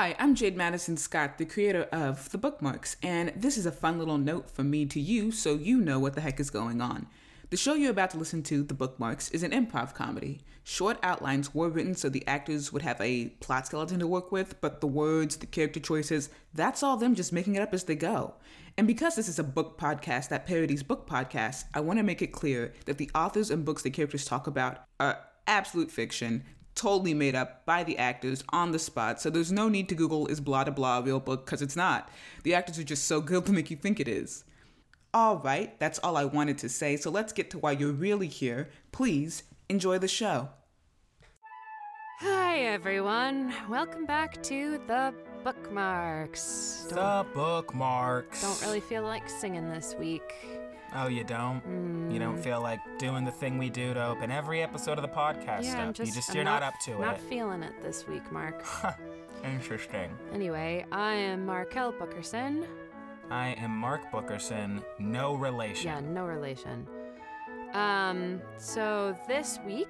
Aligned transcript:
Hi, 0.00 0.16
I'm 0.18 0.34
Jade 0.34 0.56
Madison 0.56 0.96
Scott, 0.96 1.36
the 1.36 1.44
creator 1.44 1.82
of 1.92 2.30
The 2.30 2.38
Bookmarks, 2.38 2.96
and 3.02 3.34
this 3.36 3.58
is 3.58 3.66
a 3.66 3.70
fun 3.70 3.98
little 3.98 4.16
note 4.16 4.50
from 4.50 4.70
me 4.70 4.86
to 4.86 4.98
you 4.98 5.30
so 5.30 5.56
you 5.56 5.78
know 5.78 5.98
what 5.98 6.14
the 6.14 6.22
heck 6.22 6.40
is 6.40 6.48
going 6.48 6.80
on. 6.80 7.06
The 7.50 7.58
show 7.58 7.74
you're 7.74 7.90
about 7.90 8.08
to 8.12 8.16
listen 8.16 8.42
to, 8.44 8.62
The 8.62 8.72
Bookmarks, 8.72 9.30
is 9.30 9.42
an 9.42 9.50
improv 9.50 9.92
comedy. 9.92 10.40
Short 10.64 10.98
outlines 11.02 11.54
were 11.54 11.68
written 11.68 11.94
so 11.94 12.08
the 12.08 12.26
actors 12.26 12.72
would 12.72 12.80
have 12.80 12.98
a 12.98 13.26
plot 13.40 13.66
skeleton 13.66 13.98
to 13.98 14.06
work 14.06 14.32
with, 14.32 14.58
but 14.62 14.80
the 14.80 14.86
words, 14.86 15.36
the 15.36 15.44
character 15.44 15.80
choices, 15.80 16.30
that's 16.54 16.82
all 16.82 16.96
them 16.96 17.14
just 17.14 17.30
making 17.30 17.56
it 17.56 17.62
up 17.62 17.74
as 17.74 17.84
they 17.84 17.94
go. 17.94 18.36
And 18.78 18.86
because 18.86 19.16
this 19.16 19.28
is 19.28 19.38
a 19.38 19.44
book 19.44 19.78
podcast 19.78 20.30
that 20.30 20.46
parodies 20.46 20.82
book 20.82 21.06
podcasts, 21.06 21.64
I 21.74 21.80
want 21.80 21.98
to 21.98 22.04
make 22.04 22.22
it 22.22 22.32
clear 22.32 22.72
that 22.86 22.96
the 22.96 23.10
authors 23.14 23.50
and 23.50 23.66
books 23.66 23.82
the 23.82 23.90
characters 23.90 24.24
talk 24.24 24.46
about 24.46 24.78
are 24.98 25.18
absolute 25.46 25.90
fiction 25.90 26.44
totally 26.80 27.12
made 27.12 27.34
up 27.34 27.66
by 27.66 27.84
the 27.84 27.98
actors 27.98 28.42
on 28.48 28.72
the 28.72 28.78
spot. 28.78 29.20
So 29.20 29.28
there's 29.28 29.52
no 29.52 29.68
need 29.68 29.88
to 29.90 29.94
Google 29.94 30.26
is 30.28 30.40
blah 30.40 30.64
blah 30.64 30.72
blah 30.72 30.98
a 30.98 31.02
real 31.02 31.20
book 31.20 31.44
because 31.44 31.60
it's 31.60 31.76
not. 31.76 32.08
The 32.42 32.54
actors 32.54 32.78
are 32.78 32.84
just 32.84 33.04
so 33.04 33.20
good 33.20 33.44
to 33.46 33.52
make 33.52 33.70
you 33.70 33.76
think 33.76 34.00
it 34.00 34.08
is. 34.08 34.44
All 35.12 35.38
right, 35.38 35.78
that's 35.78 35.98
all 35.98 36.16
I 36.16 36.24
wanted 36.24 36.58
to 36.58 36.68
say. 36.68 36.96
So 36.96 37.10
let's 37.10 37.32
get 37.32 37.50
to 37.50 37.58
why 37.58 37.72
you're 37.72 37.92
really 37.92 38.28
here. 38.28 38.70
Please 38.92 39.42
enjoy 39.68 39.98
the 39.98 40.08
show. 40.08 40.48
Hi, 42.20 42.60
everyone. 42.60 43.52
Welcome 43.68 44.06
back 44.06 44.42
to 44.44 44.78
the 44.86 45.12
bookmarks. 45.42 46.86
The 46.88 47.26
bookmarks. 47.34 48.42
Don't 48.42 48.60
really 48.62 48.80
feel 48.80 49.02
like 49.02 49.28
singing 49.28 49.68
this 49.68 49.94
week. 49.98 50.59
Oh, 50.94 51.06
you 51.08 51.22
don't? 51.24 51.62
You 52.10 52.18
don't 52.18 52.36
Mm. 52.36 52.42
feel 52.44 52.60
like 52.60 52.80
doing 52.98 53.24
the 53.24 53.30
thing 53.30 53.58
we 53.58 53.70
do 53.70 53.94
to 53.94 54.06
open 54.06 54.30
every 54.30 54.62
episode 54.62 54.98
of 54.98 55.02
the 55.02 55.08
podcast 55.08 55.62
yeah, 55.64 55.82
I'm 55.82 55.88
up. 55.90 55.94
just, 55.94 56.08
you 56.08 56.14
just 56.14 56.30
I'm 56.30 56.36
you're 56.36 56.44
not, 56.44 56.62
up 56.62 56.74
to 56.84 56.90
Not 56.92 56.98
it. 56.98 57.02
Not 57.02 57.20
feeling 57.20 57.62
it 57.62 57.80
this 57.82 58.06
week, 58.08 58.30
Mark. 58.32 58.64
Interesting. 59.44 60.10
anyway, 60.32 60.84
I 60.92 61.14
am 61.14 61.46
Marquelle 61.46 61.92
Bookerson. 61.92 62.66
I 63.30 63.50
am 63.58 63.70
Mark 63.70 64.10
Bookerson, 64.10 64.82
no 64.98 65.34
relation. 65.34 65.86
Yeah, 65.86 66.00
no 66.00 66.26
relation. 66.26 66.86
Um, 67.74 68.42
so 68.56 69.16
this 69.28 69.60
week 69.64 69.88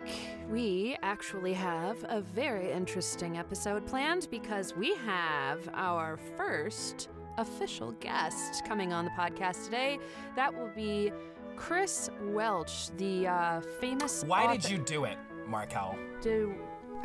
we 0.50 0.98
actually 1.02 1.54
have 1.54 1.96
a 2.10 2.20
very 2.20 2.70
interesting 2.70 3.38
episode 3.38 3.86
planned 3.86 4.28
because 4.30 4.76
we 4.76 4.94
have 5.06 5.66
our 5.72 6.18
first 6.36 7.08
official 7.40 7.92
guest 7.92 8.64
coming 8.66 8.92
on 8.92 9.04
the 9.04 9.10
podcast 9.12 9.64
today. 9.64 9.98
That 10.36 10.54
will 10.54 10.70
be 10.74 11.10
Chris 11.56 12.10
Welch, 12.22 12.90
the 12.96 13.26
uh, 13.26 13.60
famous. 13.80 14.22
Why 14.24 14.44
author- 14.44 14.60
did 14.60 14.70
you 14.70 14.78
do 14.78 15.04
it, 15.04 15.16
Marquelle? 15.46 15.96
do? 16.20 16.54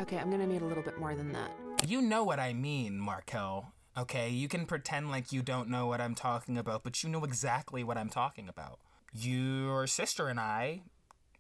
Okay, 0.01 0.17
I'm 0.17 0.29
gonna 0.29 0.45
need 0.45 0.61
a 0.61 0.65
little 0.65 0.83
bit 0.83 0.99
more 0.99 1.15
than 1.15 1.31
that. 1.31 1.51
You 1.87 2.01
know 2.01 2.23
what 2.23 2.39
I 2.39 2.53
mean, 2.53 2.99
Marquelle. 2.99 3.71
Okay, 3.97 4.29
you 4.29 4.49
can 4.49 4.65
pretend 4.65 5.09
like 5.09 5.31
you 5.31 5.41
don't 5.41 5.69
know 5.69 5.87
what 5.87 6.01
I'm 6.01 6.15
talking 6.15 6.57
about, 6.57 6.83
but 6.83 7.01
you 7.01 7.09
know 7.09 7.23
exactly 7.23 7.81
what 7.83 7.97
I'm 7.97 8.09
talking 8.09 8.49
about. 8.49 8.79
Your 9.13 9.87
sister 9.87 10.27
and 10.27 10.37
I 10.37 10.81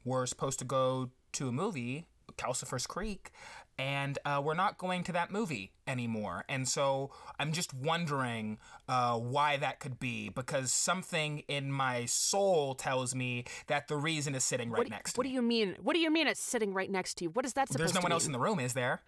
were 0.05 0.25
supposed 0.25 0.59
to 0.59 0.65
go 0.65 1.09
to 1.33 1.49
a 1.49 1.51
movie, 1.51 2.05
Calcifer's 2.37 2.87
Creek, 2.87 3.31
and 3.77 4.17
uh, 4.25 4.41
we're 4.43 4.53
not 4.53 4.77
going 4.77 5.03
to 5.03 5.11
that 5.11 5.31
movie 5.31 5.71
anymore. 5.87 6.45
And 6.47 6.67
so 6.67 7.11
I'm 7.39 7.51
just 7.51 7.73
wondering 7.73 8.57
uh, 8.87 9.17
why 9.17 9.57
that 9.57 9.79
could 9.79 9.99
be, 9.99 10.29
because 10.29 10.71
something 10.73 11.43
in 11.47 11.71
my 11.71 12.05
soul 12.05 12.75
tells 12.75 13.13
me 13.13 13.43
that 13.67 13.87
the 13.87 13.97
reason 13.97 14.33
is 14.35 14.43
sitting 14.43 14.69
right 14.69 14.79
What, 14.79 14.87
do- 14.87 14.91
next 14.91 15.13
to 15.13 15.17
you. 15.17 15.19
what 15.19 15.25
me. 15.25 15.29
do 15.29 15.33
you 15.35 15.41
mean? 15.41 15.75
What 15.81 15.93
do 15.93 15.99
you 15.99 16.11
mean 16.11 16.27
it's 16.27 16.41
sitting 16.41 16.73
right 16.73 16.89
next 16.89 17.15
to 17.15 17.25
you? 17.25 17.29
What 17.31 17.45
is 17.45 17.53
that 17.53 17.67
supposed 17.67 17.79
There's 17.79 17.93
no 17.93 18.01
one 18.01 18.11
else 18.11 18.25
in 18.25 18.31
the 18.31 18.39
room, 18.39 18.59
is 18.59 18.73
there? 18.73 19.01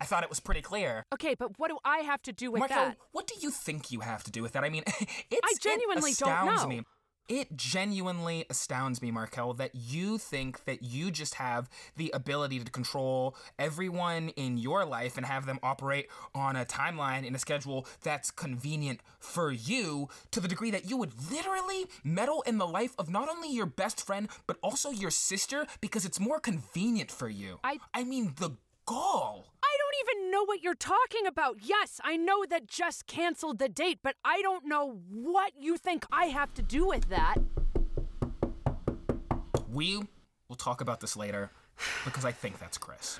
I 0.00 0.04
thought 0.04 0.24
it 0.24 0.28
was 0.28 0.40
pretty 0.40 0.62
clear. 0.62 1.04
Okay, 1.14 1.36
but 1.38 1.60
what 1.60 1.68
do 1.68 1.78
I 1.84 1.98
have 1.98 2.20
to 2.22 2.32
do 2.32 2.50
with 2.50 2.58
Marco, 2.58 2.74
that? 2.74 2.96
what 3.12 3.28
do 3.28 3.34
you 3.40 3.52
think 3.52 3.92
you 3.92 4.00
have 4.00 4.24
to 4.24 4.32
do 4.32 4.42
with 4.42 4.50
that? 4.52 4.64
I 4.64 4.68
mean, 4.68 4.82
it's, 5.30 5.58
genuinely 5.60 6.10
it 6.10 6.18
don't 6.18 6.46
know. 6.46 6.66
me. 6.66 6.82
It 7.28 7.56
genuinely 7.56 8.44
astounds 8.50 9.00
me, 9.00 9.10
Marquelle, 9.10 9.54
that 9.54 9.74
you 9.74 10.18
think 10.18 10.64
that 10.64 10.82
you 10.82 11.10
just 11.10 11.34
have 11.34 11.70
the 11.96 12.10
ability 12.12 12.58
to 12.58 12.70
control 12.70 13.36
everyone 13.58 14.30
in 14.30 14.58
your 14.58 14.84
life 14.84 15.16
and 15.16 15.24
have 15.24 15.46
them 15.46 15.58
operate 15.62 16.08
on 16.34 16.56
a 16.56 16.64
timeline 16.64 17.24
in 17.24 17.34
a 17.34 17.38
schedule 17.38 17.86
that's 18.02 18.30
convenient 18.30 19.00
for 19.18 19.50
you 19.52 20.08
to 20.32 20.40
the 20.40 20.48
degree 20.48 20.70
that 20.72 20.90
you 20.90 20.96
would 20.96 21.12
literally 21.30 21.86
meddle 22.04 22.42
in 22.42 22.58
the 22.58 22.66
life 22.66 22.94
of 22.98 23.08
not 23.08 23.28
only 23.28 23.50
your 23.52 23.66
best 23.66 24.04
friend, 24.04 24.28
but 24.46 24.58
also 24.62 24.90
your 24.90 25.10
sister 25.10 25.66
because 25.80 26.04
it's 26.04 26.20
more 26.20 26.40
convenient 26.40 27.10
for 27.10 27.28
you. 27.28 27.58
I- 27.64 27.78
I 27.94 28.04
mean, 28.04 28.34
the 28.36 28.50
gall. 28.84 29.46
I 29.62 29.71
even 30.02 30.30
know 30.30 30.44
what 30.44 30.62
you're 30.62 30.74
talking 30.74 31.26
about. 31.26 31.58
Yes, 31.62 32.00
I 32.02 32.16
know 32.16 32.44
that 32.48 32.66
Jess 32.66 33.02
canceled 33.02 33.58
the 33.58 33.68
date, 33.68 33.98
but 34.02 34.16
I 34.24 34.42
don't 34.42 34.66
know 34.66 35.00
what 35.10 35.52
you 35.58 35.76
think 35.76 36.04
I 36.10 36.26
have 36.26 36.52
to 36.54 36.62
do 36.62 36.86
with 36.86 37.08
that. 37.08 37.36
We 39.70 40.02
will 40.48 40.56
talk 40.56 40.80
about 40.80 41.00
this 41.00 41.16
later 41.16 41.50
because 42.04 42.24
I 42.24 42.32
think 42.32 42.58
that's 42.58 42.78
Chris. 42.78 43.18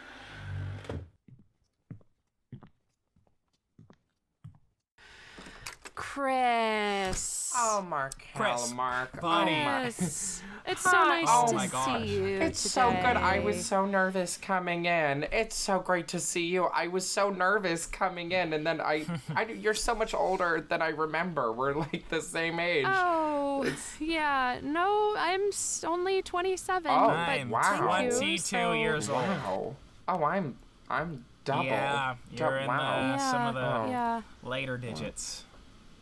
Chris. 6.03 7.53
Oh, 7.57 7.81
Mark. 7.89 8.15
Chris, 8.35 8.73
Mark. 8.75 9.21
buddy. 9.21 9.53
Oh, 9.53 9.65
Mark. 9.65 9.85
Yes. 9.99 10.43
It's 10.67 10.81
so 10.83 10.91
nice 10.91 11.27
Oh 11.29 11.47
to 11.49 11.55
my 11.55 11.67
gosh. 11.69 12.03
see 12.03 12.17
you. 12.17 12.25
It's 12.41 12.59
so 12.61 12.91
good. 12.91 13.17
I 13.17 13.39
was 13.39 13.65
so 13.65 13.87
nervous 13.87 14.37
coming 14.37 14.87
in. 14.87 15.27
It's 15.33 15.55
so 15.57 15.79
great 15.79 16.09
to 16.09 16.19
see 16.21 16.45
you. 16.47 16.65
I 16.67 16.89
was 16.89 17.09
so 17.09 17.31
nervous 17.31 17.87
coming 17.87 18.33
in, 18.33 18.53
and 18.53 18.67
then 18.67 18.81
I, 18.81 19.07
I 19.37 19.45
you're 19.47 19.75
so 19.75 19.95
much 19.95 20.13
older 20.13 20.65
than 20.69 20.83
I 20.83 20.89
remember. 20.89 21.51
We're 21.53 21.75
like 21.75 22.09
the 22.09 22.21
same 22.21 22.59
age. 22.61 22.85
Oh, 22.89 23.65
yeah. 24.01 24.59
No, 24.63 25.15
I'm 25.17 25.51
only 25.87 26.21
27. 26.23 26.91
Oh, 26.93 27.09
but 27.09 27.15
I'm 27.17 27.49
wow. 27.51 27.61
thank 27.63 28.13
you, 28.13 28.19
22 28.19 28.39
so- 28.39 28.73
years 28.73 29.09
old. 29.09 29.23
wow. 29.23 29.77
Oh, 30.09 30.25
I'm, 30.25 30.57
I'm 30.91 31.25
double. 31.45 31.65
Yeah, 31.65 32.17
you're 32.33 32.59
in 32.59 32.67
wow. 32.67 33.17
the, 33.17 33.31
some 33.31 33.47
of 33.47 33.55
the 33.55 33.61
Oh. 33.61 33.87
Yeah. 33.89 34.23
later 34.43 34.77
digits. 34.77 35.45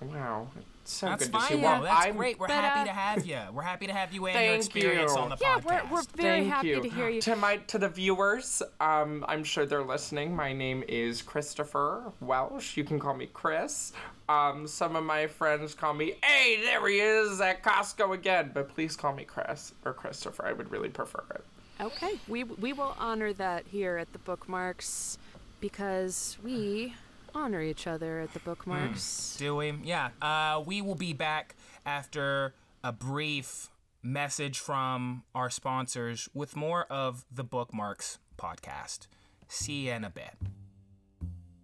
Wow. 0.03 0.49
It's 0.83 0.93
so 0.94 1.06
That's 1.06 1.25
good 1.28 1.34
to 1.34 1.41
see 1.43 1.47
fine. 1.49 1.59
you. 1.59 1.62
though. 1.62 1.83
That's 1.84 2.06
I'm, 2.06 2.16
great. 2.16 2.38
We're 2.38 2.47
But, 2.49 2.55
happy 2.56 2.81
uh, 2.81 2.84
to 2.93 2.99
have 2.99 3.27
you. 3.27 3.38
We're 3.53 3.62
happy 3.62 3.87
to 3.87 3.93
have 3.93 4.12
you 4.12 4.27
and 4.27 4.44
your 4.47 4.55
experience 4.55 5.12
you. 5.15 5.19
on 5.21 5.28
the 5.28 5.37
Yeah, 5.41 5.59
podcast. 5.59 5.65
we're, 5.91 5.97
we're 5.97 6.03
very 6.16 6.41
Thank 6.41 6.53
happy 6.53 6.69
you. 6.69 6.83
to 6.83 6.88
hear 6.88 7.09
you. 7.11 7.21
To 7.21 7.37
my 7.37 7.56
to 7.59 7.78
the 7.78 7.88
viewers, 7.88 8.62
um, 8.81 9.25
I'm 9.28 9.44
sure 9.44 9.66
they're 9.66 9.83
listening. 9.84 10.34
My 10.34 10.53
name 10.53 10.83
is 10.89 11.21
Christopher 11.22 12.12
Welch. 12.21 12.77
You 12.77 12.84
can 12.84 12.99
call 12.99 13.15
me 13.15 13.28
Chris. 13.33 13.93
Um, 14.28 14.66
some 14.66 14.97
of 14.97 15.05
my 15.05 15.27
friends 15.27 15.75
call 15.75 15.93
me, 15.93 16.15
"Hey, 16.22 16.62
there 16.62 16.87
he 16.89 16.99
is 17.00 17.41
at 17.41 17.62
Costco 17.62 18.15
again." 18.15 18.53
But 18.55 18.69
please 18.69 18.97
call 18.97 19.12
me 19.15 19.25
Chris 19.25 19.75
or 19.84 19.93
Christopher. 19.93 20.47
I 20.47 20.53
would 20.53 20.71
really 20.71 20.89
prefer 20.89 21.22
it. 21.34 21.44
Okay, 21.81 22.19
we 22.28 22.44
we 22.44 22.72
will 22.72 22.94
honor 22.99 23.33
that 23.34 23.65
here 23.66 23.97
at 23.97 24.12
the 24.12 24.19
bookmarks 24.21 25.19
because 25.60 26.39
we 26.43 26.94
honor 27.35 27.63
each 27.63 27.87
other 27.87 28.21
at 28.21 28.33
the 28.33 28.41
bookmarks. 28.41 29.37
Do 29.39 29.57
we? 29.57 29.73
Yeah. 29.83 30.11
Uh, 30.21 30.63
we 30.65 30.83
will 30.83 30.95
be 30.95 31.13
back 31.13 31.57
after 31.85 32.55
a 32.83 32.93
brief 32.93 33.69
message 34.03 34.59
from 34.59 35.25
our 35.35 35.51
sponsors 35.51 36.29
with 36.35 36.57
more 36.57 36.85
of 36.85 37.25
the 37.31 37.45
Bookmarks 37.45 38.19
podcast. 38.39 39.07
See 39.49 39.87
you 39.87 39.93
in 39.93 40.05
a 40.05 40.11
bit. 40.11 40.35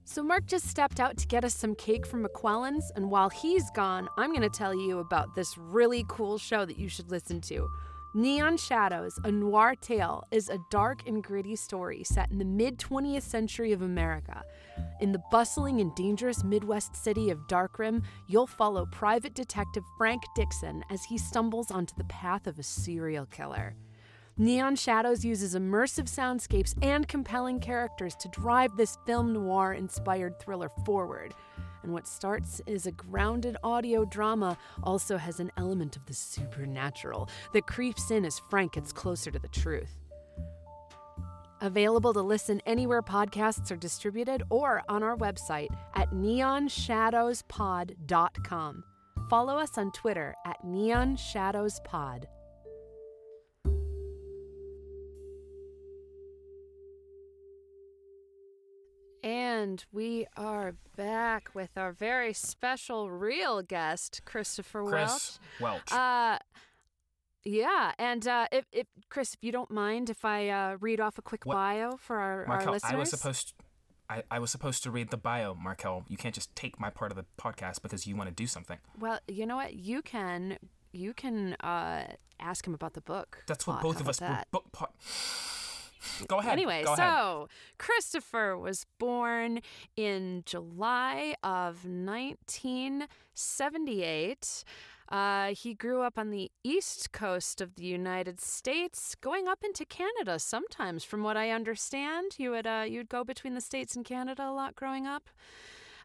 So 0.04 0.22
Mark 0.22 0.46
just 0.46 0.68
stepped 0.68 1.00
out 1.00 1.16
to 1.16 1.26
get 1.26 1.44
us 1.44 1.54
some 1.54 1.74
cake 1.74 2.06
from 2.06 2.24
McQuellan's, 2.24 2.92
and 2.94 3.10
while 3.10 3.28
he's 3.28 3.70
gone, 3.70 4.08
I'm 4.16 4.30
going 4.30 4.48
to 4.48 4.48
tell 4.48 4.74
you 4.74 5.00
about 5.00 5.34
this 5.34 5.58
really 5.58 6.04
cool 6.08 6.38
show 6.38 6.64
that 6.64 6.78
you 6.78 6.88
should 6.88 7.10
listen 7.10 7.40
to. 7.42 7.68
Neon 8.14 8.56
Shadows, 8.56 9.18
a 9.24 9.32
noir 9.32 9.74
tale, 9.74 10.24
is 10.30 10.48
a 10.48 10.58
dark 10.70 11.06
and 11.06 11.22
gritty 11.22 11.56
story 11.56 12.04
set 12.04 12.30
in 12.30 12.38
the 12.38 12.44
mid 12.44 12.78
20th 12.78 13.22
century 13.22 13.72
of 13.72 13.82
America. 13.82 14.42
In 15.00 15.12
the 15.12 15.22
bustling 15.30 15.80
and 15.80 15.94
dangerous 15.94 16.42
Midwest 16.42 16.96
city 16.96 17.30
of 17.30 17.46
Darkrim, 17.48 18.02
you'll 18.26 18.46
follow 18.46 18.86
private 18.86 19.34
detective 19.34 19.84
Frank 19.98 20.22
Dixon 20.34 20.84
as 20.90 21.04
he 21.04 21.18
stumbles 21.18 21.70
onto 21.70 21.94
the 21.96 22.04
path 22.04 22.46
of 22.46 22.58
a 22.58 22.62
serial 22.62 23.26
killer. 23.26 23.74
Neon 24.38 24.76
Shadows 24.76 25.24
uses 25.24 25.54
immersive 25.54 26.04
soundscapes 26.04 26.74
and 26.82 27.08
compelling 27.08 27.58
characters 27.58 28.14
to 28.16 28.28
drive 28.28 28.76
this 28.76 28.98
film 29.06 29.32
noir 29.32 29.72
inspired 29.72 30.38
thriller 30.38 30.70
forward. 30.84 31.34
And 31.82 31.92
what 31.92 32.06
starts 32.06 32.60
as 32.66 32.86
a 32.86 32.92
grounded 32.92 33.56
audio 33.62 34.04
drama 34.04 34.58
also 34.82 35.16
has 35.16 35.40
an 35.40 35.52
element 35.56 35.96
of 35.96 36.04
the 36.04 36.14
supernatural 36.14 37.30
that 37.54 37.66
creeps 37.66 38.10
in 38.10 38.24
as 38.24 38.38
Frank 38.50 38.72
gets 38.72 38.92
closer 38.92 39.30
to 39.30 39.38
the 39.38 39.48
truth. 39.48 40.05
Available 41.62 42.12
to 42.12 42.20
listen 42.20 42.60
anywhere 42.66 43.00
podcasts 43.02 43.70
are 43.70 43.76
distributed 43.76 44.42
or 44.50 44.82
on 44.88 45.02
our 45.02 45.16
website 45.16 45.68
at 45.94 46.10
neonshadowspod.com. 46.10 48.84
Follow 49.30 49.58
us 49.58 49.78
on 49.78 49.90
Twitter 49.92 50.34
at 50.44 50.62
neonshadowspod. 50.64 52.24
And 59.22 59.82
we 59.90 60.26
are 60.36 60.74
back 60.96 61.50
with 61.52 61.70
our 61.76 61.90
very 61.90 62.32
special 62.32 63.10
real 63.10 63.60
guest, 63.60 64.20
Christopher 64.24 64.84
Chris 64.84 65.40
Welch. 65.58 65.90
Welch. 65.90 65.92
Uh, 65.92 66.38
yeah, 67.46 67.92
and 67.98 68.26
uh, 68.26 68.46
if, 68.50 68.64
if 68.72 68.86
Chris, 69.08 69.34
if 69.34 69.38
you 69.42 69.52
don't 69.52 69.70
mind, 69.70 70.10
if 70.10 70.24
I 70.24 70.48
uh, 70.48 70.76
read 70.80 71.00
off 71.00 71.16
a 71.18 71.22
quick 71.22 71.46
What- 71.46 71.54
bio 71.54 71.96
for 71.96 72.16
our, 72.16 72.46
our 72.46 72.72
listeners. 72.72 72.92
I 72.92 72.96
was 72.96 73.10
supposed 73.10 73.54
I, 74.08 74.22
I 74.30 74.38
was 74.38 74.50
supposed 74.50 74.82
to 74.84 74.90
read 74.90 75.10
the 75.10 75.16
bio, 75.16 75.54
Marquelle. 75.54 76.04
You 76.08 76.16
can't 76.16 76.34
just 76.34 76.54
take 76.54 76.78
my 76.78 76.90
part 76.90 77.10
of 77.10 77.16
the 77.16 77.24
podcast 77.40 77.82
because 77.82 78.06
you 78.06 78.16
want 78.16 78.28
to 78.28 78.34
do 78.34 78.46
something. 78.46 78.78
Well, 78.98 79.18
you 79.26 79.46
know 79.46 79.56
what? 79.56 79.74
You 79.74 80.02
can 80.02 80.58
you 80.92 81.12
can 81.12 81.54
uh, 81.54 82.04
ask 82.40 82.66
him 82.66 82.74
about 82.74 82.94
the 82.94 83.00
book. 83.00 83.44
That's 83.46 83.66
what 83.66 83.80
both 83.80 84.00
of 84.00 84.08
us 84.08 84.18
that? 84.18 84.48
were 84.52 84.60
book 84.60 84.72
po- 84.72 84.92
Go 86.28 86.38
ahead. 86.38 86.52
Anyway, 86.52 86.84
go 86.84 86.94
ahead. 86.94 87.08
so 87.08 87.48
Christopher 87.78 88.56
was 88.56 88.86
born 88.98 89.60
in 89.96 90.44
July 90.46 91.34
of 91.42 91.84
1978. 91.84 94.64
Uh, 95.08 95.54
he 95.54 95.72
grew 95.72 96.02
up 96.02 96.18
on 96.18 96.30
the 96.30 96.50
east 96.64 97.12
coast 97.12 97.60
of 97.60 97.76
the 97.76 97.84
United 97.84 98.40
States, 98.40 99.14
going 99.14 99.46
up 99.46 99.62
into 99.62 99.84
Canada 99.84 100.38
sometimes. 100.38 101.04
From 101.04 101.22
what 101.22 101.36
I 101.36 101.50
understand, 101.50 102.32
you 102.38 102.50
would 102.50 102.66
uh, 102.66 102.84
you'd 102.86 103.08
go 103.08 103.22
between 103.22 103.54
the 103.54 103.60
states 103.60 103.94
and 103.94 104.04
Canada 104.04 104.48
a 104.48 104.52
lot 104.52 104.74
growing 104.74 105.06
up. 105.06 105.28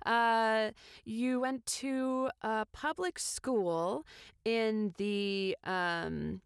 Uh, 0.05 0.71
you 1.03 1.39
went 1.39 1.65
to 1.65 2.29
a 2.41 2.65
public 2.73 3.19
school 3.19 4.05
in 4.45 4.93
the 4.97 5.55
um, 5.63 6.41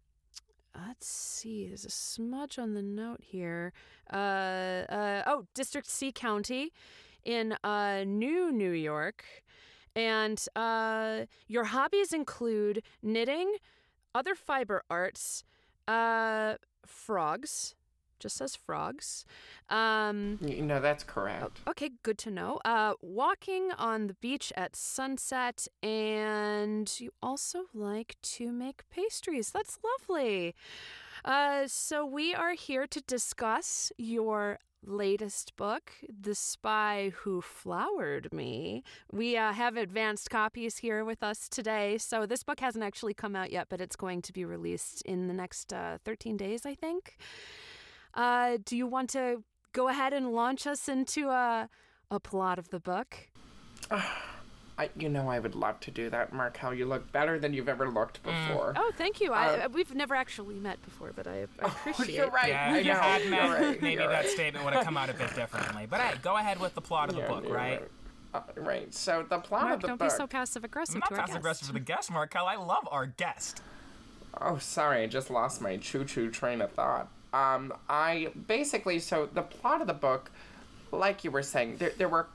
let's 0.86 1.06
see 1.06 1.66
there's 1.66 1.84
a 1.84 1.90
smudge 1.90 2.58
on 2.58 2.74
the 2.74 2.82
note 2.82 3.20
here. 3.22 3.72
Uh, 4.12 4.16
uh, 4.88 5.22
oh 5.26 5.46
district 5.54 5.88
c 5.88 6.12
county 6.12 6.72
in 7.24 7.56
uh, 7.64 8.04
new 8.06 8.52
new 8.52 8.70
york. 8.70 9.24
And 9.94 10.44
uh, 10.54 11.24
your 11.48 11.64
hobbies 11.64 12.12
include 12.12 12.82
knitting 13.02 13.56
other 14.14 14.34
fiber 14.34 14.82
arts 14.90 15.42
uh, 15.88 16.56
frogs 16.84 17.74
just 18.18 18.36
says 18.36 18.56
frogs 18.56 19.24
um, 19.68 20.38
You 20.40 20.62
know, 20.62 20.80
that's 20.80 21.04
correct. 21.04 21.60
Okay, 21.66 21.90
good 22.02 22.18
to 22.18 22.30
know. 22.30 22.60
Uh, 22.64 22.94
walking 23.00 23.70
on 23.78 24.06
the 24.06 24.14
beach 24.14 24.52
at 24.56 24.76
sunset, 24.76 25.66
and 25.82 26.92
you 27.00 27.10
also 27.22 27.64
like 27.74 28.16
to 28.22 28.52
make 28.52 28.88
pastries. 28.90 29.50
That's 29.50 29.78
lovely. 29.82 30.54
Uh, 31.24 31.64
so 31.66 32.06
we 32.06 32.34
are 32.34 32.52
here 32.52 32.86
to 32.86 33.00
discuss 33.00 33.90
your 33.96 34.58
latest 34.86 35.56
book, 35.56 35.92
The 36.08 36.34
Spy 36.34 37.12
Who 37.22 37.40
Flowered 37.40 38.32
Me. 38.32 38.82
We 39.10 39.36
uh, 39.36 39.52
have 39.52 39.76
advanced 39.76 40.30
copies 40.30 40.78
here 40.78 41.04
with 41.04 41.22
us 41.22 41.48
today. 41.48 41.98
So 41.98 42.26
this 42.26 42.42
book 42.44 42.60
hasn't 42.60 42.84
actually 42.84 43.14
come 43.14 43.34
out 43.34 43.50
yet, 43.50 43.66
but 43.68 43.80
it's 43.80 43.96
going 43.96 44.22
to 44.22 44.32
be 44.32 44.44
released 44.44 45.02
in 45.02 45.26
the 45.26 45.34
next 45.34 45.72
uh, 45.72 45.98
13 46.04 46.36
days, 46.36 46.64
I 46.64 46.74
think. 46.74 47.16
Uh, 48.16 48.58
do 48.64 48.76
you 48.76 48.86
want 48.86 49.10
to 49.10 49.42
go 49.72 49.88
ahead 49.88 50.12
and 50.12 50.32
launch 50.32 50.66
us 50.66 50.88
into 50.88 51.28
a, 51.28 51.68
a 52.10 52.18
plot 52.18 52.58
of 52.58 52.70
the 52.70 52.80
book? 52.80 53.14
I, 54.78 54.90
you 54.94 55.08
know, 55.08 55.30
I 55.30 55.38
would 55.38 55.54
love 55.54 55.80
to 55.80 55.90
do 55.90 56.10
that, 56.10 56.34
Marquelle. 56.34 56.74
You 56.74 56.84
look 56.84 57.10
better 57.10 57.38
than 57.38 57.54
you've 57.54 57.68
ever 57.68 57.88
looked 57.90 58.22
Mm. 58.22 58.48
before. 58.48 58.74
Oh, 58.76 58.92
thank 58.96 59.20
you. 59.22 59.32
I, 59.32 59.66
we've 59.68 59.94
never 59.94 60.14
actually 60.14 60.56
met 60.56 60.82
before, 60.84 61.12
but 61.16 61.26
I, 61.26 61.46
I 61.62 61.66
appreciate 61.90 62.16
You're 62.16 62.30
right. 62.30 62.48
Yeah, 62.48 62.72
I 62.74 62.78
you 62.80 62.84
know, 62.92 62.94
had 63.00 63.22
you're 63.22 63.30
met, 63.30 63.60
right, 63.60 63.82
maybe 63.82 63.96
that 63.96 64.08
right. 64.10 64.28
statement 64.28 64.64
would 64.66 64.74
have 64.74 64.84
come 64.84 64.98
out 64.98 65.08
a 65.08 65.14
bit 65.14 65.34
differently. 65.34 65.86
But 65.88 66.00
hey, 66.02 66.18
go 66.22 66.36
ahead 66.36 66.60
with 66.60 66.74
the 66.74 66.82
plot 66.82 67.08
of 67.08 67.14
the 67.14 67.22
Yeah, 67.22 67.28
book, 67.28 67.44
you're 67.44 67.54
right? 67.56 67.82
Uh, 68.34 68.40
right. 68.56 68.92
So 68.92 69.24
the 69.26 69.38
plot 69.38 69.62
Mark, 69.62 69.74
of 69.76 69.80
the 69.80 69.86
don't 69.88 69.98
book. 69.98 70.08
be 70.10 70.14
so 70.14 70.26
passive 70.26 70.62
aggressive 70.62 70.96
I'm 70.96 71.00
not 71.00 71.08
to 71.08 71.14
our 71.14 71.20
passive 71.20 71.36
aggressive 71.36 71.60
guest. 71.62 71.68
for 71.68 71.72
the 71.72 71.80
guest, 71.84 72.10
Marquelle. 72.10 72.46
I 72.46 72.56
love 72.56 72.86
our 72.90 73.06
guest. 73.06 73.62
Oh, 74.38 74.58
sorry, 74.58 75.04
I 75.04 75.06
just 75.06 75.30
lost 75.30 75.62
my 75.62 75.78
choo-choo 75.78 76.30
train 76.30 76.60
of 76.60 76.70
thought. 76.72 77.08
Um, 77.36 77.72
I 77.88 78.28
basically 78.46 78.98
so 78.98 79.28
the 79.32 79.42
plot 79.42 79.80
of 79.80 79.86
the 79.86 79.94
book, 80.08 80.30
like 80.90 81.24
you 81.24 81.30
were 81.30 81.42
saying, 81.42 81.76
there 81.76 81.92
there 81.98 82.08
were 82.08 82.26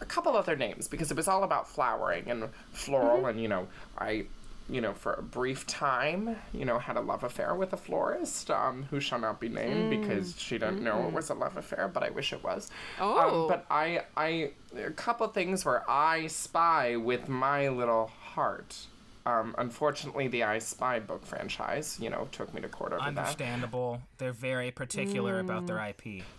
a 0.00 0.04
couple 0.04 0.36
other 0.36 0.56
names 0.56 0.88
because 0.88 1.10
it 1.10 1.16
was 1.16 1.28
all 1.28 1.44
about 1.44 1.68
flowering 1.68 2.30
and 2.30 2.48
floral, 2.72 3.26
and 3.26 3.40
you 3.40 3.48
know, 3.48 3.68
I, 3.96 4.26
you 4.68 4.80
know, 4.80 4.92
for 4.92 5.14
a 5.14 5.22
brief 5.22 5.66
time, 5.66 6.36
you 6.52 6.64
know, 6.64 6.78
had 6.78 6.96
a 6.96 7.00
love 7.00 7.24
affair 7.24 7.54
with 7.54 7.72
a 7.72 7.76
florist, 7.76 8.50
um, 8.50 8.84
who 8.90 9.00
shall 9.00 9.18
not 9.18 9.40
be 9.40 9.48
named 9.48 9.90
because 9.90 10.38
she 10.38 10.58
didn't 10.58 10.82
know 10.82 11.06
it 11.06 11.12
was 11.12 11.30
a 11.30 11.34
love 11.34 11.56
affair, 11.56 11.88
but 11.88 12.02
I 12.02 12.10
wish 12.10 12.32
it 12.32 12.42
was. 12.44 12.70
Oh. 13.00 13.18
Um, 13.18 13.48
but 13.48 13.64
I 13.70 14.02
I 14.16 14.50
a 14.76 14.90
couple 14.90 15.26
things 15.28 15.64
where 15.64 15.88
I 15.88 16.26
spy 16.26 16.96
with 16.96 17.28
my 17.28 17.68
little 17.68 18.08
heart. 18.08 18.76
Um, 19.26 19.54
unfortunately, 19.58 20.28
the 20.28 20.44
I 20.44 20.58
Spy 20.58 20.98
book 21.00 21.24
franchise, 21.26 21.98
you 22.00 22.08
know, 22.10 22.28
took 22.32 22.52
me 22.54 22.60
to 22.62 22.68
court 22.68 22.92
over 22.92 23.00
that. 23.02 23.08
Understandable. 23.08 24.00
They're 24.18 24.32
very 24.32 24.70
particular 24.70 25.38
about 25.40 25.66
their 25.66 25.78
IP. 25.78 26.24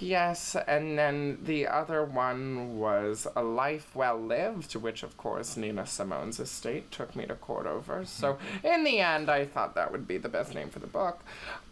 Yes, 0.00 0.56
and 0.66 0.98
then 0.98 1.38
the 1.44 1.68
other 1.68 2.04
one 2.04 2.78
was 2.78 3.28
A 3.36 3.42
Life 3.44 3.94
Well 3.94 4.20
Lived, 4.20 4.74
which, 4.74 5.04
of 5.04 5.16
course, 5.16 5.56
Nina 5.56 5.86
Simone's 5.86 6.40
estate 6.40 6.90
took 6.90 7.14
me 7.14 7.26
to 7.26 7.36
court 7.36 7.66
over. 7.66 8.04
So, 8.04 8.36
in 8.64 8.82
the 8.82 8.98
end, 8.98 9.30
I 9.30 9.44
thought 9.46 9.76
that 9.76 9.92
would 9.92 10.08
be 10.08 10.18
the 10.18 10.28
best 10.28 10.52
name 10.52 10.68
for 10.68 10.80
the 10.80 10.88
book. 10.88 11.22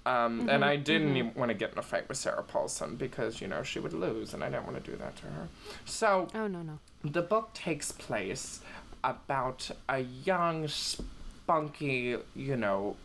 Um, 0.07 0.49
And 0.49 0.65
I 0.65 0.77
didn't 0.77 1.17
even 1.17 1.35
want 1.35 1.49
to 1.51 1.55
get 1.55 1.73
in 1.73 1.79
a 1.79 1.83
fight 1.83 2.09
with 2.09 2.17
Sarah 2.17 2.45
Paulson 2.45 2.95
because, 2.95 3.41
you 3.41 3.49
know, 3.49 3.65
she 3.65 3.81
would 3.81 3.93
lose, 3.93 4.35
and 4.35 4.45
I 4.45 4.51
didn't 4.51 4.67
want 4.67 4.83
to 4.83 4.91
do 4.91 4.97
that 4.99 5.17
to 5.17 5.27
her. 5.27 5.49
So, 5.85 6.29
Oh, 6.33 6.47
no, 6.47 6.63
no. 6.63 6.79
the 7.03 7.23
book 7.23 7.53
takes 7.55 7.91
place 7.91 8.61
about 9.05 9.71
a 9.89 10.01
young, 10.01 10.69
spunky, 10.69 12.17
you 12.35 12.57
know, 12.57 12.97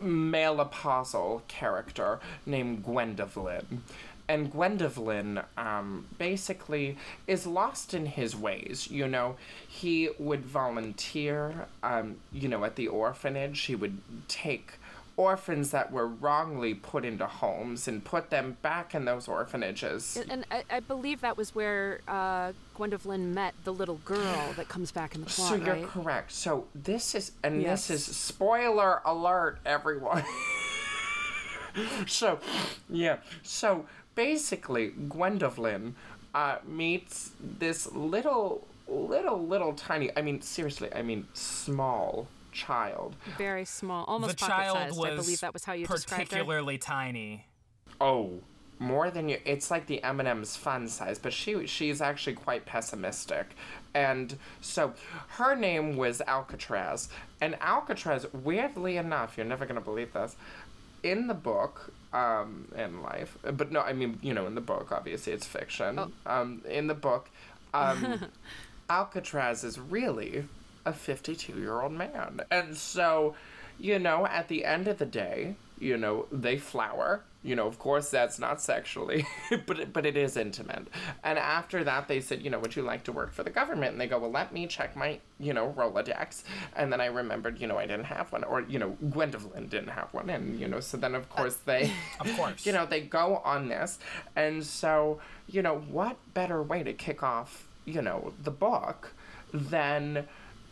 male 0.00 0.60
apostle 0.60 1.42
character 1.48 2.20
named 2.46 2.84
Gwendolyn. 2.84 3.82
And 4.26 4.50
Gwendolyn 4.50 5.42
um, 5.58 6.06
basically 6.16 6.96
is 7.26 7.46
lost 7.46 7.92
in 7.92 8.06
his 8.06 8.34
ways. 8.34 8.88
You 8.90 9.06
know, 9.06 9.36
he 9.68 10.08
would 10.18 10.46
volunteer, 10.46 11.66
um, 11.82 12.16
you 12.32 12.48
know, 12.48 12.64
at 12.64 12.76
the 12.76 12.88
orphanage. 12.88 13.60
He 13.62 13.74
would 13.74 14.00
take 14.28 14.72
orphans 15.16 15.70
that 15.70 15.92
were 15.92 16.06
wrongly 16.08 16.74
put 16.74 17.04
into 17.04 17.26
homes 17.26 17.86
and 17.86 18.04
put 18.04 18.30
them 18.30 18.56
back 18.62 18.94
in 18.94 19.04
those 19.04 19.28
orphanages. 19.28 20.18
And 20.28 20.44
I, 20.50 20.64
I 20.70 20.80
believe 20.80 21.20
that 21.20 21.36
was 21.36 21.54
where 21.54 22.00
uh, 22.08 22.52
Gwendolyn 22.74 23.32
met 23.32 23.54
the 23.64 23.72
little 23.72 24.00
girl 24.04 24.52
that 24.56 24.68
comes 24.68 24.90
back 24.90 25.14
in 25.14 25.20
the 25.20 25.26
plot, 25.28 25.48
So 25.50 25.54
you're 25.54 25.74
right? 25.74 25.86
correct. 25.86 26.32
So 26.32 26.66
this 26.74 27.14
is, 27.14 27.32
and 27.42 27.62
Yes. 27.62 27.88
this 27.88 28.08
is 28.08 28.16
spoiler 28.16 29.00
alert, 29.04 29.58
everyone. 29.64 30.24
so, 32.06 32.38
yeah. 32.90 33.18
So 33.42 33.86
basically, 34.14 34.88
Gwendolyn 35.08 35.94
uh, 36.34 36.56
meets 36.66 37.30
this 37.40 37.90
little, 37.92 38.66
little, 38.88 39.46
little 39.46 39.72
tiny. 39.74 40.10
I 40.16 40.22
mean, 40.22 40.40
seriously. 40.40 40.92
I 40.94 41.02
mean, 41.02 41.26
small 41.34 42.26
child. 42.54 43.16
Very 43.36 43.64
small, 43.66 44.04
almost 44.04 44.38
the 44.38 44.46
pocket 44.46 44.52
child 44.52 44.78
sized. 44.78 44.98
was 44.98 45.10
I 45.10 45.16
believe 45.16 45.40
that 45.40 45.52
was 45.52 45.64
how 45.64 45.74
you 45.74 45.86
described 45.86 46.10
her. 46.10 46.24
particularly 46.24 46.78
tiny. 46.78 47.46
Oh, 48.00 48.40
more 48.78 49.10
than 49.10 49.28
you. 49.28 49.38
It's 49.44 49.70
like 49.70 49.86
the 49.86 50.02
M&M's 50.02 50.56
fun 50.56 50.88
size, 50.88 51.18
but 51.18 51.32
she 51.32 51.66
she's 51.66 52.00
actually 52.00 52.34
quite 52.34 52.64
pessimistic, 52.64 53.54
and 53.92 54.38
so 54.60 54.94
her 55.28 55.54
name 55.54 55.96
was 55.96 56.22
Alcatraz, 56.26 57.08
and 57.40 57.56
Alcatraz, 57.60 58.26
weirdly 58.32 58.96
enough, 58.96 59.36
you're 59.36 59.46
never 59.46 59.66
gonna 59.66 59.80
believe 59.80 60.12
this, 60.12 60.36
in 61.02 61.26
the 61.26 61.34
book. 61.34 61.92
Um, 62.12 62.68
in 62.76 63.02
life, 63.02 63.36
but 63.42 63.72
no, 63.72 63.80
I 63.80 63.92
mean, 63.92 64.20
you 64.22 64.34
know, 64.34 64.46
in 64.46 64.54
the 64.54 64.60
book, 64.60 64.92
obviously 64.92 65.32
it's 65.32 65.44
fiction. 65.44 66.12
Um, 66.26 66.62
in 66.64 66.86
the 66.86 66.94
book, 66.94 67.28
um, 67.74 68.26
Alcatraz 68.88 69.64
is 69.64 69.80
really 69.80 70.44
a 70.84 70.92
52 70.92 71.52
year 71.58 71.80
old 71.80 71.92
man. 71.92 72.40
And 72.50 72.76
so, 72.76 73.34
you 73.78 73.98
know, 73.98 74.26
at 74.26 74.48
the 74.48 74.64
end 74.64 74.88
of 74.88 74.98
the 74.98 75.06
day, 75.06 75.56
you 75.78 75.96
know, 75.96 76.26
they 76.30 76.56
flower. 76.56 77.22
You 77.42 77.54
know, 77.54 77.66
of 77.66 77.78
course, 77.78 78.08
that's 78.08 78.38
not 78.38 78.62
sexually, 78.62 79.26
but 79.66 79.78
it, 79.78 79.92
but 79.92 80.06
it 80.06 80.16
is 80.16 80.38
intimate. 80.38 80.88
And 81.22 81.38
after 81.38 81.84
that, 81.84 82.08
they 82.08 82.20
said, 82.20 82.40
you 82.40 82.48
know, 82.48 82.58
would 82.58 82.74
you 82.74 82.80
like 82.80 83.04
to 83.04 83.12
work 83.12 83.34
for 83.34 83.42
the 83.42 83.50
government? 83.50 83.92
And 83.92 84.00
they 84.00 84.06
go, 84.06 84.18
well, 84.18 84.30
let 84.30 84.54
me 84.54 84.66
check 84.66 84.96
my, 84.96 85.18
you 85.38 85.52
know, 85.52 85.74
Rolodex. 85.76 86.44
And 86.74 86.90
then 86.90 87.02
I 87.02 87.06
remembered, 87.06 87.60
you 87.60 87.66
know, 87.66 87.76
I 87.76 87.84
didn't 87.84 88.06
have 88.06 88.32
one, 88.32 88.44
or 88.44 88.62
you 88.62 88.78
know, 88.78 88.96
Gwendolyn 89.10 89.68
didn't 89.68 89.90
have 89.90 90.14
one, 90.14 90.30
and 90.30 90.58
you 90.58 90.66
know, 90.68 90.80
so 90.80 90.96
then 90.96 91.14
of 91.14 91.24
uh, 91.24 91.34
course 91.34 91.56
they, 91.56 91.92
Of 92.20 92.34
course. 92.34 92.64
you 92.64 92.72
know, 92.72 92.86
they 92.86 93.02
go 93.02 93.42
on 93.44 93.68
this, 93.68 93.98
and 94.34 94.64
so 94.64 95.20
you 95.46 95.60
know, 95.60 95.80
what 95.90 96.16
better 96.32 96.62
way 96.62 96.82
to 96.82 96.94
kick 96.94 97.22
off, 97.22 97.66
you 97.84 98.00
know, 98.00 98.32
the 98.42 98.50
book 98.50 99.12
than 99.52 100.26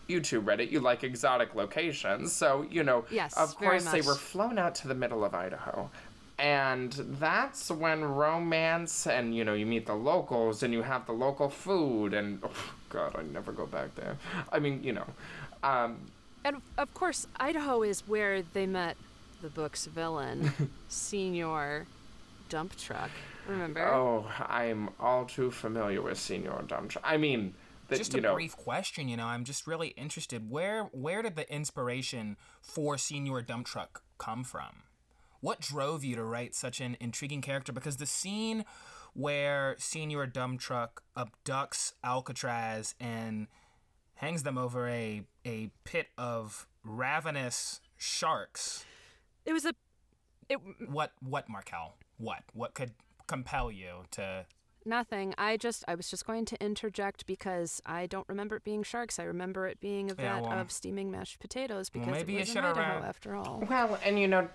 you 0.08 0.20
two 0.20 0.40
read 0.40 0.60
it. 0.60 0.68
You 0.70 0.80
like 0.80 1.04
exotic 1.04 1.54
locations, 1.54 2.32
so 2.32 2.66
you 2.70 2.82
know, 2.82 3.04
Yes, 3.10 3.34
of 3.36 3.56
course 3.56 3.84
they 3.86 4.00
were 4.02 4.14
flown 4.14 4.58
out 4.58 4.74
to 4.76 4.88
the 4.88 4.94
middle 4.94 5.24
of 5.24 5.34
Idaho. 5.34 5.90
and 6.38 6.92
that's 7.20 7.70
when 7.70 8.02
romance 8.02 9.06
and 9.06 9.34
you 9.36 9.44
know 9.44 9.52
you 9.54 9.66
meet 9.66 9.84
the 9.86 9.94
locals 9.94 10.62
and 10.62 10.72
you 10.72 10.82
have 10.82 11.04
the 11.06 11.12
local 11.12 11.48
food 11.50 12.14
and 12.14 12.40
oh 12.42 12.50
god 12.88 13.14
i 13.16 13.22
never 13.22 13.52
go 13.52 13.66
back 13.66 13.94
there 13.94 14.16
i 14.50 14.58
mean 14.58 14.82
you 14.82 14.92
know 14.94 15.06
um, 15.62 15.98
And 16.44 16.56
of- 16.56 16.62
of 16.78 16.92
course, 16.94 17.26
Idaho 17.38 17.82
is 17.82 18.00
where 18.08 18.42
they 18.42 18.66
met 18.66 18.96
the 19.42 19.48
book's 19.50 19.84
villain, 19.86 20.52
Senior 20.88 21.86
Dump 22.48 22.76
Truck. 22.76 23.10
Remember? 23.46 23.84
oh 23.86 24.24
i'm 24.48 24.88
all 25.00 25.24
too 25.26 25.50
familiar 25.50 26.00
with 26.00 26.18
senior 26.18 26.54
dump 26.66 26.90
Truck. 26.90 27.04
i 27.06 27.16
mean 27.16 27.54
that 27.92 27.98
Just 27.98 28.14
you 28.14 28.18
a 28.18 28.22
know 28.22 28.34
brief 28.34 28.56
question, 28.56 29.08
you 29.08 29.16
know, 29.16 29.26
I'm 29.26 29.44
just 29.44 29.66
really 29.66 29.88
interested. 29.88 30.50
Where 30.50 30.84
where 30.92 31.22
did 31.22 31.36
the 31.36 31.50
inspiration 31.52 32.36
for 32.60 32.98
Senior 32.98 33.42
Dump 33.42 33.66
Truck 33.66 34.02
come 34.18 34.44
from? 34.44 34.84
What 35.40 35.60
drove 35.60 36.04
you 36.04 36.16
to 36.16 36.24
write 36.24 36.54
such 36.54 36.80
an 36.80 36.96
intriguing 37.00 37.42
character? 37.42 37.72
Because 37.72 37.96
the 37.96 38.06
scene 38.06 38.64
where 39.12 39.76
Senior 39.78 40.26
Dump 40.26 40.60
Truck 40.60 41.02
abducts 41.16 41.92
Alcatraz 42.02 42.94
and 42.98 43.48
hangs 44.14 44.42
them 44.42 44.56
over 44.56 44.88
a 44.88 45.22
a 45.44 45.70
pit 45.84 46.08
of 46.16 46.66
ravenous 46.84 47.80
sharks. 47.96 48.84
It 49.44 49.52
was 49.52 49.64
a. 49.64 49.74
It 50.48 50.58
What 50.88 51.12
what 51.20 51.48
Marquelle? 51.48 51.96
What 52.18 52.42
what 52.52 52.74
could 52.74 52.92
compel 53.26 53.70
you 53.70 54.04
to 54.12 54.46
nothing. 54.86 55.34
I 55.38 55.56
just 55.56 55.84
I 55.88 55.94
was 55.94 56.08
just 56.10 56.26
going 56.26 56.44
to 56.46 56.62
interject 56.64 57.26
because 57.26 57.80
I 57.86 58.06
don't 58.06 58.28
remember 58.28 58.56
it 58.56 58.64
being 58.64 58.82
sharks. 58.82 59.18
I 59.18 59.24
remember 59.24 59.66
it 59.66 59.80
being 59.80 60.10
a 60.10 60.14
Yeah, 60.18 60.40
well- 60.40 60.52
of 60.52 60.70
steaming 60.72 61.10
mashed 61.10 61.40
potatoes 61.40 61.88
because 61.90 62.08
maybe 62.08 62.32
you 62.32 62.38
it 62.38 62.42
was 62.42 62.48
in 62.50 62.54
should 62.54 62.64
have 62.64 62.76
Idaho 62.78 62.94
read- 63.00 63.08
after 63.08 63.34
all. 63.34 63.64
Well, 63.68 63.98
and 64.04 64.18
you 64.18 64.28
know, 64.28 64.48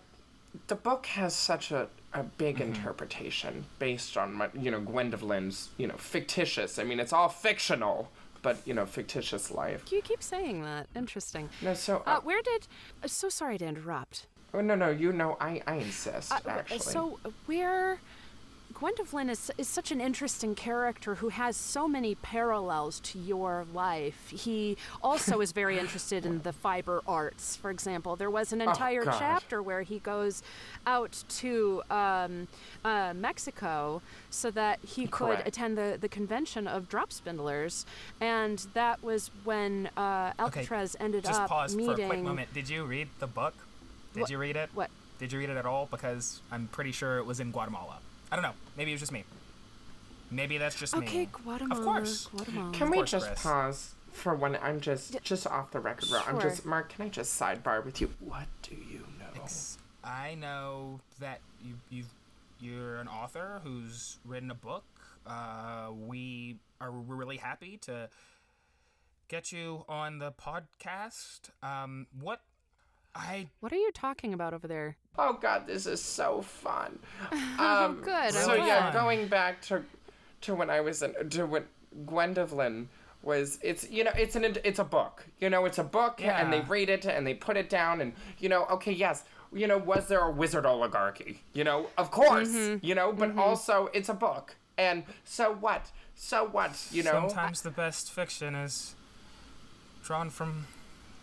the 0.67 0.75
book 0.75 1.05
has 1.07 1.35
such 1.35 1.71
a, 1.71 1.87
a 2.13 2.23
big 2.23 2.61
interpretation 2.61 3.65
based 3.79 4.17
on, 4.17 4.33
my, 4.33 4.49
you 4.53 4.71
know, 4.71 4.79
Gwendolyn's, 4.79 5.69
you 5.77 5.87
know, 5.87 5.95
fictitious. 5.97 6.79
I 6.79 6.83
mean, 6.83 6.99
it's 6.99 7.13
all 7.13 7.29
fictional, 7.29 8.09
but, 8.41 8.57
you 8.65 8.73
know, 8.73 8.85
fictitious 8.85 9.51
life. 9.51 9.83
You 9.91 10.01
keep 10.01 10.23
saying 10.23 10.63
that. 10.63 10.87
Interesting. 10.95 11.49
No, 11.61 11.73
so, 11.75 11.97
Uh, 12.07 12.11
uh, 12.17 12.21
where 12.21 12.41
did? 12.41 12.67
Uh, 13.03 13.07
so 13.07 13.29
sorry 13.29 13.57
to 13.59 13.65
interrupt. 13.67 14.25
oh, 14.53 14.61
no, 14.61 14.73
no, 14.73 14.89
you 14.89 15.11
know, 15.13 15.37
I, 15.39 15.61
I 15.67 15.75
insist, 15.75 16.31
Uh, 16.31 16.39
actually. 16.47 16.79
So 16.79 17.19
where? 17.45 17.99
Gwendolyn 18.81 19.27
is, 19.31 19.51
is 19.57 19.67
such 19.67 19.91
an 19.91 19.99
interesting 19.99 20.53
character 20.53 21.15
who 21.15 21.29
has 21.29 21.57
so 21.57 21.87
many 21.87 22.13
parallels 22.13 22.99
to 22.99 23.17
your 23.17 23.65
life. 23.73 24.29
He 24.29 24.77
also 25.01 25.41
is 25.41 25.51
very 25.51 25.79
interested 25.83 26.27
in 26.27 26.43
the 26.43 26.53
fiber 26.53 27.01
arts. 27.07 27.55
For 27.55 27.71
example, 27.71 28.15
there 28.15 28.29
was 28.29 28.53
an 28.53 28.61
entire 28.61 29.01
Oh, 29.01 29.15
chapter 29.17 29.63
where 29.63 29.81
he 29.81 29.97
goes 29.97 30.43
out 30.85 31.23
to 31.29 31.81
um, 31.89 32.47
uh, 32.85 33.13
Mexico 33.15 34.03
so 34.29 34.51
that 34.51 34.77
he 34.85 35.07
could 35.07 35.11
Correct. 35.37 35.47
attend 35.47 35.75
the, 35.75 35.97
the 35.99 36.09
convention 36.09 36.67
of 36.67 36.87
drop 36.87 37.11
spindlers. 37.11 37.83
And 38.21 38.59
that 38.75 39.01
was 39.01 39.31
when 39.43 39.89
uh, 39.97 40.33
Alcatraz 40.37 40.95
ended 40.99 41.23
just 41.23 41.33
up 41.39 41.45
Just 41.45 41.51
pause 41.51 41.75
meeting. 41.75 41.95
for 41.95 42.01
a 42.03 42.07
quick 42.09 42.19
moment? 42.19 42.53
Did 42.53 42.69
you 42.69 42.83
read 42.85 43.07
the 43.17 43.25
book? 43.27 43.55
Did 44.13 44.21
What- 44.21 44.29
you 44.29 44.37
read 44.37 44.55
it? 44.55 44.69
what? 44.75 44.91
Did 45.17 45.31
you 45.33 45.39
read 45.39 45.49
it 45.49 45.57
at 45.57 45.65
all? 45.65 45.87
Because 45.89 46.41
I'm 46.51 46.67
pretty 46.67 46.91
sure 46.91 47.17
it 47.17 47.25
was 47.25 47.39
in 47.39 47.49
Guatemala. 47.49 47.97
I 48.31 48.35
don't 48.35 48.43
know. 48.43 48.53
Maybe 48.75 48.91
it 48.91 48.95
was 48.95 49.01
just 49.01 49.11
me. 49.11 49.23
Maybe 50.29 50.57
that's 50.57 50.75
just 50.75 50.95
Okay, 50.95 51.19
me. 51.19 51.29
Guatemala. 51.31 51.79
Of 51.79 51.85
course. 51.85 52.25
Guatemala. 52.27 52.71
Can 52.73 52.89
we 52.89 52.97
course, 52.97 53.11
just 53.11 53.27
Chris. 53.27 53.43
pause 53.43 53.95
for 54.11 54.35
one? 54.35 54.57
I'm 54.61 54.81
just, 54.81 55.21
just 55.23 55.47
off 55.47 55.71
the 55.71 55.79
record, 55.79 56.09
bro? 56.09 56.19
I'm 56.27 56.39
just, 56.41 56.65
Mark, 56.65 56.89
can 56.89 57.05
I 57.05 57.09
just 57.09 57.39
sidebar 57.39 57.83
with 57.85 58.01
you? 58.01 58.09
What 58.19 58.47
do 58.61 58.75
you 58.75 59.05
know? 59.19 59.45
I 60.03 60.35
know 60.35 61.01
that 61.19 61.41
you 61.61 61.75
you 61.89 62.03
you're 62.59 62.97
an 62.97 63.07
author 63.07 63.61
who's 63.63 64.17
written 64.25 64.49
a 64.51 64.55
book. 64.55 64.85
Uh, 65.25 65.89
we 66.07 66.57
are 66.79 66.91
we're 66.91 67.15
really 67.15 67.37
happy 67.37 67.77
to 67.81 68.09
get 69.27 69.51
you 69.51 69.83
on 69.89 70.19
the 70.19 70.31
podcast. 70.31 71.49
Um, 71.61 72.07
what 72.19 72.41
I 73.17 73.47
What 73.59 73.71
are 73.73 73.77
you 73.77 73.91
talking 73.93 74.33
about 74.33 74.53
over 74.53 74.67
there? 74.67 74.95
Oh 75.17 75.33
God, 75.33 75.65
this 75.67 75.85
is 75.85 76.01
so 76.01 76.41
fun. 76.41 76.99
Um, 77.31 77.39
Oh, 77.59 77.97
good, 78.03 78.33
So 78.33 78.51
I'm 78.53 78.67
yeah, 78.67 78.93
going 78.93 79.27
back 79.27 79.61
to 79.63 79.83
to 80.41 80.53
when 80.55 80.69
I 80.69 80.81
was 80.81 81.01
in, 81.01 81.13
to 81.31 81.45
when 81.47 81.63
Gwendolyn 82.05 82.89
was 83.23 83.57
it's 83.63 83.89
you 83.89 84.03
know 84.03 84.11
it's 84.15 84.35
an 84.35 84.45
it's 84.63 84.79
a 84.79 84.83
book 84.83 85.25
you 85.41 85.49
know 85.49 85.65
it's 85.65 85.79
a 85.79 85.83
book 85.83 86.23
and 86.23 86.53
they 86.53 86.61
read 86.61 86.87
it 86.87 87.03
and 87.05 87.25
they 87.25 87.33
put 87.33 87.57
it 87.57 87.67
down 87.69 87.99
and 87.99 88.13
you 88.37 88.47
know 88.47 88.65
okay 88.65 88.91
yes 88.91 89.23
you 89.51 89.65
know 89.67 89.77
was 89.77 90.07
there 90.07 90.19
a 90.21 90.31
wizard 90.31 90.65
oligarchy 90.65 91.41
you 91.53 91.63
know 91.63 91.87
of 91.97 92.11
course 92.11 92.49
Mm-hmm. 92.49 92.85
you 92.85 92.93
know 92.93 93.11
but 93.11 93.35
also 93.35 93.89
it's 93.93 94.07
a 94.09 94.13
book 94.13 94.55
and 94.77 95.03
so 95.25 95.51
what 95.59 95.91
so 96.15 96.45
what 96.45 96.71
you 96.91 97.01
know 97.03 97.11
sometimes 97.27 97.63
the 97.63 97.71
best 97.71 98.11
fiction 98.11 98.53
is 98.53 98.93
drawn 100.03 100.29
from 100.29 100.67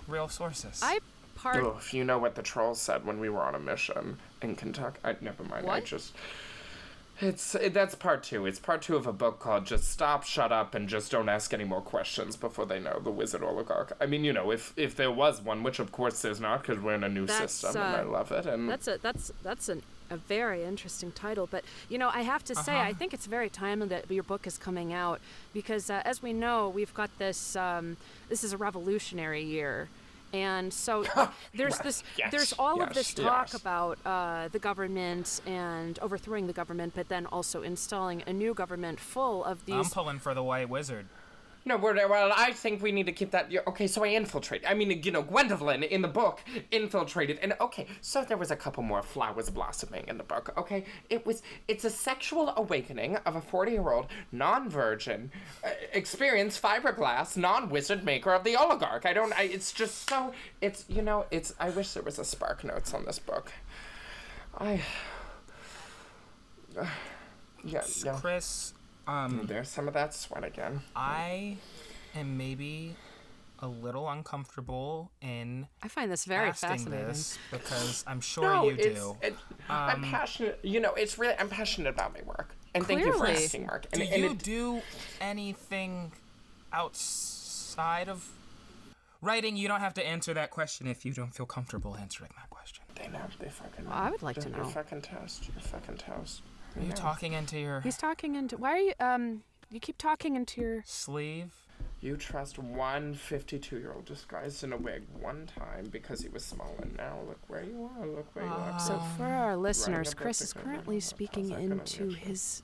real 0.07 0.29
sources. 0.29 0.81
I 0.83 0.99
part. 1.45 1.65
Ugh, 1.65 1.77
if 1.79 1.95
you 1.95 2.05
know 2.05 2.19
what 2.19 2.35
the 2.35 2.43
trolls 2.43 2.81
said 2.81 3.05
when 3.07 3.21
we 3.21 3.29
were 3.29 3.43
on 3.43 3.55
a 3.55 3.61
mission 3.61 4.19
in 4.43 4.57
Kentucky. 4.57 4.99
I, 5.05 5.17
never 5.21 5.45
mind. 5.45 5.69
I 5.69 5.81
just. 5.81 6.15
It's 7.21 7.55
it, 7.55 7.73
that's 7.73 7.95
part 7.95 8.25
two. 8.25 8.45
It's 8.45 8.59
part 8.59 8.83
two 8.83 8.97
of 8.97 9.07
a 9.07 9.13
book 9.13 9.39
called 9.39 9.67
"Just 9.67 9.89
Stop, 9.89 10.25
Shut 10.25 10.51
Up, 10.51 10.75
and 10.75 10.89
Just 10.89 11.13
Don't 11.13 11.29
Ask 11.29 11.55
Any 11.55 11.63
More 11.63 11.81
Questions 11.81 12.35
Before 12.35 12.67
They 12.67 12.81
Know 12.81 12.99
the 12.99 13.13
Wizard 13.13 13.45
Oligarch." 13.45 13.97
I 14.01 14.07
mean, 14.07 14.25
you 14.25 14.33
know, 14.33 14.51
if 14.51 14.73
if 14.77 14.97
there 14.97 15.13
was 15.13 15.41
one, 15.41 15.63
which 15.63 15.79
of 15.79 15.93
course 15.93 16.23
there's 16.23 16.41
not, 16.41 16.63
because 16.63 16.83
we're 16.83 16.95
in 16.95 17.05
a 17.05 17.09
new 17.09 17.27
That's, 17.27 17.53
system, 17.53 17.81
and 17.83 17.95
uh, 17.95 17.99
I 17.99 18.03
love 18.03 18.33
it. 18.33 18.47
And 18.47 18.69
That's 18.69 18.89
a 18.89 18.99
that's 19.01 19.31
that's 19.45 19.69
an, 19.69 19.85
a 20.11 20.17
very 20.17 20.65
interesting 20.65 21.13
title. 21.13 21.47
But 21.49 21.63
you 21.89 21.99
know, 21.99 22.11
I 22.13 22.23
have 22.23 22.43
to 22.47 22.55
say, 22.57 22.73
Uh-huh. 22.73 22.89
I 22.89 22.93
think 22.93 23.15
it's 23.15 23.27
very 23.27 23.49
timely 23.49 23.87
that 23.89 24.11
your 24.11 24.25
book 24.25 24.45
is 24.49 24.59
coming 24.59 24.93
out 24.93 25.21
because, 25.53 25.91
uh, 25.91 26.03
as 26.05 26.21
we 26.21 26.33
know, 26.33 26.69
we've 26.69 26.95
got 26.95 27.17
this. 27.19 27.55
Um, 27.55 27.97
this 28.29 28.43
is 28.43 28.53
a 28.53 28.59
revolutionary 28.59 29.43
year. 29.43 29.89
And 30.35 30.73
so 30.73 31.05
there's 31.55 31.79
this, 31.79 32.03
yes, 32.19 32.33
there's 32.33 32.53
all 32.59 32.83
of 32.83 32.93
this 32.93 33.15
talk 33.15 33.53
yes. 33.53 33.55
about 33.55 33.99
uh, 34.05 34.49
the 34.49 34.59
government 34.59 35.41
and 35.47 35.97
overthrowing 36.01 36.49
the 36.49 36.53
government, 36.53 36.95
but 36.97 37.09
then 37.09 37.27
also 37.27 37.63
installing 37.63 38.25
a 38.27 38.33
new 38.33 38.53
government 38.53 38.99
full 38.99 39.45
of 39.45 39.65
these. 39.65 39.77
I'm 39.77 39.85
pulling 39.85 40.19
for 40.19 40.35
the 40.35 40.43
White 40.43 40.69
Wizard. 40.69 41.07
No, 41.67 41.79
well, 41.79 42.33
I 42.37 42.53
think 42.53 42.83
we 42.83 42.93
need 42.93 43.07
to 43.07 43.13
keep 43.13 43.31
that. 43.31 43.51
Okay, 43.67 43.87
so 43.87 44.05
I 44.05 44.09
infiltrated. 44.09 44.67
I 44.69 44.75
mean, 44.75 45.01
you 45.03 45.11
know, 45.11 45.23
Gwendolyn 45.23 45.83
in 45.83 46.03
the 46.03 46.09
book 46.09 46.41
infiltrated, 46.71 47.39
and 47.41 47.55
okay, 47.59 47.87
so 48.03 48.23
there 48.23 48.37
was 48.37 48.51
a 48.51 48.57
couple 48.57 48.83
more 48.83 49.03
flowers 49.03 49.49
blossoming 49.49 50.05
in 50.07 50.19
the 50.19 50.25
book. 50.25 50.53
Okay, 50.59 50.85
it 51.09 51.25
was 51.25 51.43
it's 51.67 51.85
a 51.85 51.91
sexual 51.91 52.53
awakening 52.57 53.17
of 53.25 53.37
a 53.37 53.41
forty-year-old 53.41 54.09
non-virgin, 54.31 55.33
uh, 55.65 55.71
experienced 55.93 56.63
fiberglass 56.63 57.35
non-wizard 57.37 58.05
maker 58.05 58.35
of 58.35 58.45
the 58.45 58.57
oligarch. 58.57 59.07
I 59.07 59.15
don't. 59.15 59.33
I, 59.33 59.45
it's 59.45 59.73
just 59.73 60.09
so. 60.09 60.35
It's 60.61 60.85
you 60.89 61.01
know. 61.01 61.25
It's. 61.31 61.55
I 61.59 61.71
wish 61.71 61.93
there 61.95 62.03
was 62.03 62.19
a 62.19 62.25
spark 62.25 62.63
notes 62.63 62.93
on 62.93 63.07
this 63.07 63.19
book. 63.19 63.51
I. 64.59 64.83
yeah. 67.65 67.83
Yeah. 68.05 68.19
Chris, 68.21 68.74
um, 69.07 69.43
There's 69.47 69.69
some 69.69 69.89
of 69.89 69.95
that 69.95 70.15
sweat 70.15 70.45
again. 70.45 70.81
I 70.97 71.57
am 72.15 72.37
maybe 72.37 72.97
a 73.61 73.69
little 73.69 74.09
uncomfortable 74.11 75.11
in 75.23 75.67
I 75.83 75.89
find 75.89 76.11
this 76.11 76.25
very 76.25 76.53
fascinating. 76.53 77.07
this 77.07 77.39
because 77.51 78.05
I'm 78.07 78.21
sure 78.33 78.45
no, 78.45 78.65
you 78.69 78.77
it's, 78.79 79.01
do. 79.01 79.17
It, 79.23 79.37
I'm 79.69 80.03
passionate. 80.03 80.59
You 80.63 80.81
know, 80.81 80.93
it's 80.95 81.19
really 81.19 81.35
I'm 81.39 81.49
passionate 81.49 81.89
about 81.89 82.13
my 82.15 82.21
work, 82.27 82.55
and 82.75 82.87
thank 82.87 83.01
you 83.01 83.13
for 83.13 83.19
Clearly. 83.27 83.45
asking, 83.45 83.67
Mark. 83.67 83.87
And, 83.93 84.03
do 84.03 84.09
and 84.09 84.23
you 84.23 84.31
it, 84.31 84.39
do 84.39 84.83
anything 85.21 86.13
outside 86.73 88.09
of 88.09 88.29
writing? 89.23 89.57
You 89.57 89.69
don't 89.69 89.81
have 89.81 89.95
to 89.95 90.07
answer 90.07 90.35
that 90.35 90.51
question 90.51 90.87
if 90.87 91.05
you 91.05 91.13
don't 91.13 91.35
feel 91.35 91.47
comfortable 91.47 91.97
answering 91.97 92.31
that 92.37 92.51
question. 92.51 92.85
they 92.97 93.09
know. 93.09 93.21
They 93.39 93.49
fucking. 93.49 93.87
I 93.89 94.11
would 94.11 94.23
like 94.23 94.39
to 94.41 94.51
You're 94.51 94.65
fucking 94.65 95.03
toast. 95.03 95.49
You're 95.53 95.63
fucking 95.63 95.97
toast. 95.99 96.43
Are 96.77 96.83
you 96.83 96.93
talking 96.93 97.33
into 97.33 97.59
your 97.59 97.81
He's 97.81 97.97
talking 97.97 98.35
into. 98.35 98.57
Why 98.57 98.71
are 98.73 98.79
you? 98.79 98.93
Um, 99.01 99.43
you 99.71 99.81
keep 99.81 99.99
talking 99.99 100.37
into 100.37 100.61
your. 100.61 100.83
sleeve? 100.87 101.53
You 102.01 102.17
trust 102.19 102.59
one 102.59 103.15
52 103.15 103.79
year 103.79 103.93
old 103.93 104.05
disguised 104.05 104.63
in 104.63 104.73
a 104.73 104.77
wig 104.77 105.05
one 105.19 105.47
time 105.59 105.87
because 105.91 106.21
he 106.21 106.29
was 106.29 106.45
small, 106.45 106.75
and 106.83 106.95
now 106.97 107.19
look 107.27 107.41
where 107.49 107.63
you 107.65 107.89
are. 107.99 108.07
Look 108.07 108.35
where 108.35 108.45
you 108.45 108.51
are. 108.51 108.79
So 108.79 108.99
for 109.17 109.25
our 109.25 109.57
listeners, 109.57 110.13
about 110.13 110.23
Chris 110.23 110.41
is 110.43 110.53
currently 110.53 111.01
speaking 111.01 111.51
into 111.51 112.09
his 112.11 112.63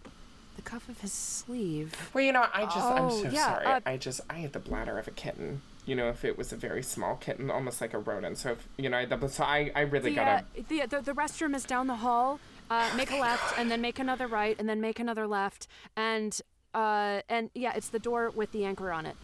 the 0.57 0.62
cuff 0.62 0.88
of 0.90 1.00
his 1.00 1.12
sleeve. 1.12 1.95
Well, 2.12 2.23
you 2.25 2.33
know, 2.33 2.45
I 2.52 2.64
just, 2.64 2.76
I'm 2.79 3.05
Oh, 3.05 3.23
so 3.23 3.31
yeah, 3.31 3.47
sorry. 3.47 3.64
uh, 3.67 3.81
I 3.87 3.97
just, 3.97 4.21
I 4.29 4.35
had 4.40 4.52
the 4.52 4.59
bladder 4.59 4.99
of 4.99 5.07
a 5.09 5.12
kitten. 5.12 5.62
You 5.87 5.95
know, 5.95 6.09
if 6.11 6.25
it 6.25 6.37
was 6.37 6.52
a 6.52 6.57
very 6.57 6.83
small 6.83 7.17
kitten, 7.17 7.50
almost 7.50 7.81
like 7.81 7.95
a 7.95 7.99
rodent. 7.99 8.37
So, 8.37 8.50
if, 8.52 8.69
you 8.76 8.90
know, 8.90 8.99
I, 8.99 9.05
the, 9.07 9.29
so 9.29 9.45
I, 9.45 9.71
I 9.75 9.81
really 9.83 10.14
The, 10.14 10.21
uh, 10.21 10.25
gotta. 10.25 10.45
the, 10.69 10.87
the 10.87 11.00
the 11.00 11.12
restroom 11.14 11.55
is 11.55 11.64
down 11.64 11.87
the 11.87 11.97
hall. 11.97 12.40
Uh, 12.71 12.89
make 12.97 13.11
a 13.11 13.17
left 13.17 13.59
and 13.59 13.69
then 13.71 13.81
make 13.81 13.99
another 13.99 14.29
right 14.29 14.55
and 14.61 14.69
then 14.69 14.81
make 14.81 15.00
another 15.00 15.27
left 15.27 15.67
and 15.97 16.41
uh 16.73 17.21
and 17.29 17.50
yeah, 17.55 17.73
it's 17.75 17.89
the 17.89 17.99
door 17.99 18.31
with 18.31 18.53
the 18.53 18.65
anchor 18.65 18.93
on 18.93 19.07
it. 19.07 19.17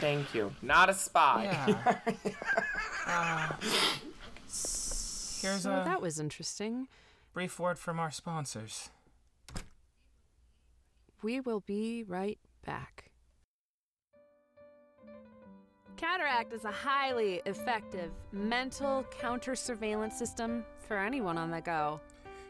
Thank 0.00 0.34
you. 0.34 0.54
Not 0.62 0.88
a 0.88 0.94
spy. 0.94 1.44
Yeah. 1.44 1.98
Uh, 3.06 3.48
here's 3.62 5.62
So 5.62 5.72
a 5.72 5.82
that 5.84 6.02
was 6.02 6.20
interesting. 6.20 6.88
brief 7.32 7.58
word 7.58 7.78
from 7.78 7.98
our 7.98 8.10
sponsors. 8.10 8.90
We 11.22 11.40
will 11.40 11.60
be 11.60 12.04
right 12.06 12.38
back. 12.66 13.10
Cataract 15.96 16.52
is 16.52 16.66
a 16.66 16.70
highly 16.70 17.40
effective 17.46 18.10
mental 18.30 19.06
counter 19.18 19.56
surveillance 19.56 20.18
system 20.18 20.66
for 20.86 20.98
anyone 20.98 21.38
on 21.38 21.50
the 21.50 21.62
go. 21.62 21.98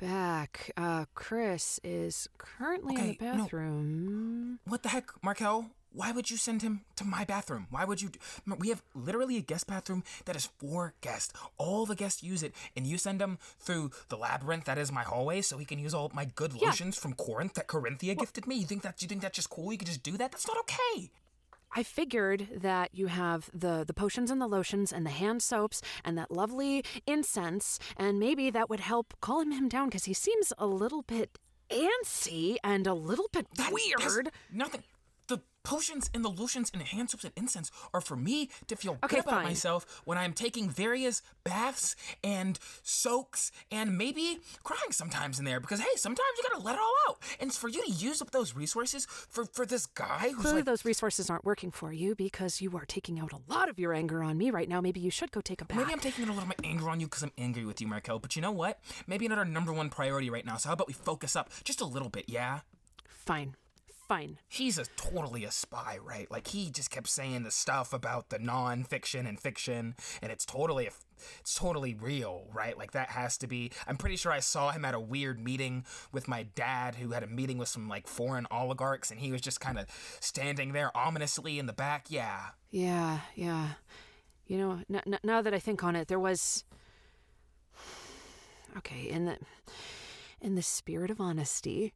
back. 0.00 0.70
Uh, 0.76 1.04
Chris 1.14 1.78
is 1.84 2.28
currently 2.38 2.94
in 2.94 3.00
Okay, 3.00 3.16
the 3.20 3.24
no. 3.26 3.36
bathroom. 3.44 4.58
What 4.66 4.82
the 4.82 4.88
heck, 4.88 5.10
Marquelle? 5.22 5.70
Why 5.94 6.10
would 6.10 6.28
you 6.28 6.36
send 6.36 6.62
him 6.62 6.80
to 6.96 7.04
my 7.04 7.24
bathroom? 7.24 7.68
Why 7.70 7.84
would 7.84 8.02
you? 8.02 8.08
Do- 8.08 8.18
we 8.58 8.68
have 8.70 8.82
literally 8.94 9.36
a 9.36 9.40
guest 9.40 9.68
bathroom 9.68 10.02
that 10.24 10.34
is 10.34 10.46
for 10.58 10.92
guests. 11.00 11.32
All 11.56 11.86
the 11.86 11.94
guests 11.94 12.20
use 12.22 12.42
it, 12.42 12.52
and 12.76 12.84
you 12.84 12.98
send 12.98 13.22
him 13.22 13.38
through 13.60 13.92
the 14.08 14.16
labyrinth 14.16 14.64
that 14.64 14.76
is 14.76 14.90
my 14.90 15.04
hallway, 15.04 15.40
so 15.40 15.56
he 15.58 15.64
can 15.64 15.78
use 15.78 15.94
all 15.94 16.10
my 16.12 16.24
good 16.24 16.52
Yeah. 16.54 16.68
lotions 16.70 16.98
from 16.98 17.12
Corinth 17.14 17.54
that 17.54 17.68
Corinthia 17.68 18.18
gifted 18.18 18.46
me. 18.48 18.56
You 18.56 18.66
think 18.66 18.82
that? 18.82 19.00
You 19.02 19.06
think 19.08 19.22
that's 19.22 19.36
just 19.36 19.50
cool? 19.50 19.70
You 19.72 19.78
could 19.78 19.86
just 19.86 20.02
do 20.02 20.16
that? 20.16 20.32
That's 20.32 20.48
not 20.48 20.58
okay. 20.58 21.10
I 21.76 21.82
figured 21.82 22.48
that 22.62 22.90
you 22.92 23.06
have 23.08 23.48
the 23.54 23.84
the 23.86 23.94
potions 23.94 24.30
and 24.32 24.40
the 24.40 24.46
lotions 24.48 24.92
and 24.92 25.04
the 25.06 25.10
hand 25.10 25.42
soaps 25.42 25.80
and 26.04 26.18
that 26.18 26.30
lovely 26.30 26.84
incense, 27.06 27.78
and 27.96 28.18
maybe 28.18 28.50
that 28.50 28.68
would 28.68 28.80
help 28.80 29.14
calm 29.20 29.52
him 29.52 29.68
down 29.68 29.86
because 29.90 30.04
he 30.04 30.14
seems 30.14 30.52
a 30.58 30.66
little 30.66 31.02
bit 31.02 31.38
antsy 31.70 32.56
and 32.62 32.86
a 32.86 32.94
little 32.94 33.28
bit 33.32 33.46
That 33.56 33.72
weird. 33.72 34.30
Nothing. 34.52 34.82
Potions 35.64 36.10
and 36.12 36.24
the 36.24 36.28
lotions 36.28 36.70
and 36.74 36.82
hand 36.82 37.08
soaps 37.10 37.24
and 37.24 37.32
incense 37.36 37.70
are 37.94 38.00
for 38.02 38.16
me 38.16 38.50
to 38.66 38.76
feel 38.76 38.98
Okay, 39.02 39.16
good 39.16 39.24
about 39.24 39.34
fine. 39.36 39.44
myself 39.44 40.02
when 40.04 40.18
I'm 40.18 40.34
taking 40.34 40.68
various 40.68 41.22
baths 41.42 41.96
and 42.22 42.58
soaks 42.82 43.50
and 43.72 43.96
maybe 43.96 44.40
crying 44.62 44.92
sometimes 44.92 45.38
in 45.38 45.46
there 45.46 45.60
because 45.60 45.80
hey, 45.80 45.96
sometimes 45.96 46.28
you 46.36 46.44
gotta 46.50 46.62
let 46.62 46.74
it 46.74 46.80
all 46.80 46.94
out. 47.08 47.18
And 47.40 47.48
it's 47.48 47.56
for 47.56 47.68
you 47.68 47.82
to 47.82 47.90
use 47.90 48.20
up 48.20 48.30
those 48.30 48.54
resources 48.54 49.06
for 49.06 49.46
for 49.46 49.64
this 49.64 49.86
guy 49.86 50.28
who's 50.28 50.42
Clearly, 50.42 50.58
like 50.58 50.66
those 50.66 50.84
resources 50.84 51.30
aren't 51.30 51.44
working 51.46 51.70
for 51.70 51.92
you 51.92 52.14
because 52.14 52.60
you 52.60 52.76
are 52.76 52.84
taking 52.84 53.18
out 53.18 53.32
a 53.32 53.40
lot 53.50 53.68
of 53.70 53.78
your 53.78 53.94
anger 53.94 54.22
on 54.22 54.36
me 54.36 54.50
right 54.50 54.68
now. 54.68 54.80
Maybe 54.82 55.00
you 55.00 55.10
should 55.10 55.32
go 55.32 55.40
take 55.40 55.62
a 55.62 55.64
bath. 55.64 55.78
Maybe 55.78 55.92
I'm 55.92 55.98
taking 56.00 56.24
a 56.24 56.32
little 56.32 56.46
bit 56.46 56.58
of 56.58 56.64
anger 56.66 56.90
on 56.90 57.00
you 57.00 57.06
because 57.06 57.22
I'm 57.22 57.32
angry 57.38 57.64
with 57.64 57.80
you, 57.80 57.86
Marquelle. 57.86 58.18
But 58.18 58.36
you 58.36 58.42
know 58.42 58.52
what? 58.52 58.80
Maybe 59.06 59.26
not 59.28 59.38
our 59.38 59.44
number 59.46 59.72
one 59.72 59.88
priority 59.88 60.28
right 60.28 60.44
now. 60.44 60.58
So 60.58 60.68
how 60.68 60.74
about 60.74 60.88
we 60.88 60.92
focus 60.94 61.34
up 61.34 61.48
just 61.64 61.80
a 61.80 61.86
little 61.86 62.10
bit, 62.10 62.26
yeah? 62.28 62.60
Fine. 63.08 63.56
Fine. 64.06 64.38
he's 64.48 64.78
a 64.78 64.84
totally 64.96 65.44
a 65.44 65.50
spy, 65.50 65.98
right? 66.04 66.30
Like 66.30 66.48
he 66.48 66.70
just 66.70 66.90
kept 66.90 67.08
saying 67.08 67.42
the 67.42 67.50
stuff 67.50 67.92
about 67.94 68.28
the 68.28 68.38
non-fiction 68.38 69.26
and 69.26 69.40
fiction, 69.40 69.94
and 70.20 70.30
it's 70.30 70.44
totally 70.44 70.90
it's 71.40 71.54
totally 71.54 71.94
real, 71.94 72.46
right? 72.52 72.76
Like 72.76 72.92
that 72.92 73.10
has 73.10 73.38
to 73.38 73.46
be. 73.46 73.70
I'm 73.86 73.96
pretty 73.96 74.16
sure 74.16 74.30
I 74.30 74.40
saw 74.40 74.72
him 74.72 74.84
at 74.84 74.94
a 74.94 75.00
weird 75.00 75.40
meeting 75.42 75.86
with 76.12 76.28
my 76.28 76.42
dad, 76.42 76.96
who 76.96 77.10
had 77.12 77.22
a 77.22 77.26
meeting 77.26 77.56
with 77.56 77.68
some 77.68 77.88
like 77.88 78.06
foreign 78.06 78.46
oligarchs, 78.50 79.10
and 79.10 79.20
he 79.20 79.32
was 79.32 79.40
just 79.40 79.60
kind 79.60 79.78
of 79.78 79.86
standing 80.20 80.72
there 80.72 80.94
ominously 80.96 81.58
in 81.58 81.64
the 81.66 81.72
back. 81.72 82.06
Yeah, 82.10 82.48
Yeah, 82.70 83.20
yeah. 83.34 83.68
You 84.46 84.58
know, 84.58 84.70
n- 84.90 85.02
n- 85.06 85.18
now 85.24 85.40
that 85.40 85.54
I 85.54 85.58
think 85.58 85.82
on 85.82 85.96
it, 85.96 86.08
there 86.08 86.18
was. 86.20 86.64
Okay, 88.76 89.08
in 89.08 89.24
the 89.24 89.38
in 90.40 90.56
the 90.56 90.62
spirit 90.62 91.10
of 91.10 91.20
honesty, 91.20 91.94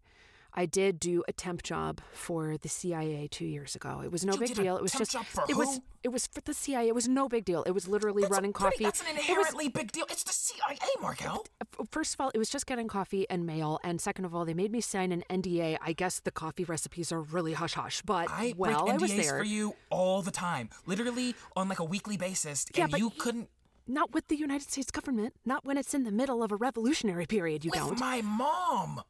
I 0.59 0.67
did 0.67 0.99
do 0.99 1.23
a 1.29 1.33
temp 1.33 1.63
job 1.63 2.01
for 2.13 2.57
the 2.59 2.69
CIA 2.69 3.29
two 3.31 3.45
years 3.47 3.77
ago. 3.77 4.01
It 4.05 4.11
was 4.11 4.25
no 4.25 4.33
You 4.33 4.41
big 4.41 4.55
deal. 4.57 4.77
It 4.77 4.83
was 4.83 4.91
just 4.93 5.15
it 5.49 5.57
was 5.57 5.81
it 6.03 6.09
was 6.09 6.27
for 6.27 6.41
the 6.41 6.53
CIA. 6.55 6.89
It 6.89 6.95
was 6.97 7.07
no 7.07 7.29
big 7.29 7.45
deal. 7.45 7.63
It 7.63 7.71
was 7.71 7.87
literally 7.87 8.23
that's 8.23 8.33
running 8.33 8.53
pretty- 8.53 8.73
coffee. 8.77 8.85
That's 8.85 9.01
an 9.03 9.07
It 9.09 9.15
was- 9.19 9.29
inherently 9.29 9.69
big 9.69 9.93
deal. 9.93 10.07
It's 10.11 10.25
the 10.25 10.33
CIA, 10.33 10.79
Marquelle. 11.01 11.45
Uh, 11.61 11.85
first 11.93 12.15
of 12.15 12.21
all, 12.21 12.31
it 12.35 12.39
was 12.39 12.51
just 12.51 12.67
getting 12.67 12.89
coffee 12.89 13.25
and 13.31 13.47
mail, 13.47 13.79
and 13.85 14.01
second 14.01 14.25
of 14.25 14.35
all, 14.35 14.45
they 14.45 14.55
made 14.55 14.73
me 14.73 14.81
sign 14.81 15.13
an 15.13 15.23
NDA. 15.31 15.77
I 15.81 15.93
guess 15.93 16.19
the 16.21 16.31
coffee 16.33 16.65
recipes 16.65 17.13
are 17.13 17.21
really 17.21 17.53
hush 17.53 17.75
hush, 17.75 18.03
but 18.03 18.29
I 18.29 18.55
well, 18.57 18.85
break 18.87 18.95
I 18.95 18.97
was 18.99 19.15
there. 19.15 19.39
for 19.39 19.45
you 19.45 19.75
all 19.91 20.23
the 20.23 20.33
time, 20.33 20.71
literally 20.87 21.37
on 21.55 21.69
like 21.69 21.79
a 21.79 21.85
weekly 21.85 22.17
basis, 22.17 22.67
Yeah, 22.75 22.85
and 22.85 22.99
you 22.99 23.11
couldn't. 23.11 23.49
Not 23.91 24.13
with 24.13 24.29
the 24.29 24.37
United 24.37 24.71
States 24.71 24.91
government. 24.91 25.33
Not 25.47 25.65
when 25.65 25.79
it's 25.79 25.95
in 25.95 26.05
the 26.05 26.13
middle 26.13 26.43
of 26.43 26.53
a 26.53 26.57
revolutionary 26.57 27.25
period. 27.27 27.65
You 27.65 27.71
With 27.71 27.81
don't. 27.81 27.99
my 27.99 28.21
mom. 28.21 29.03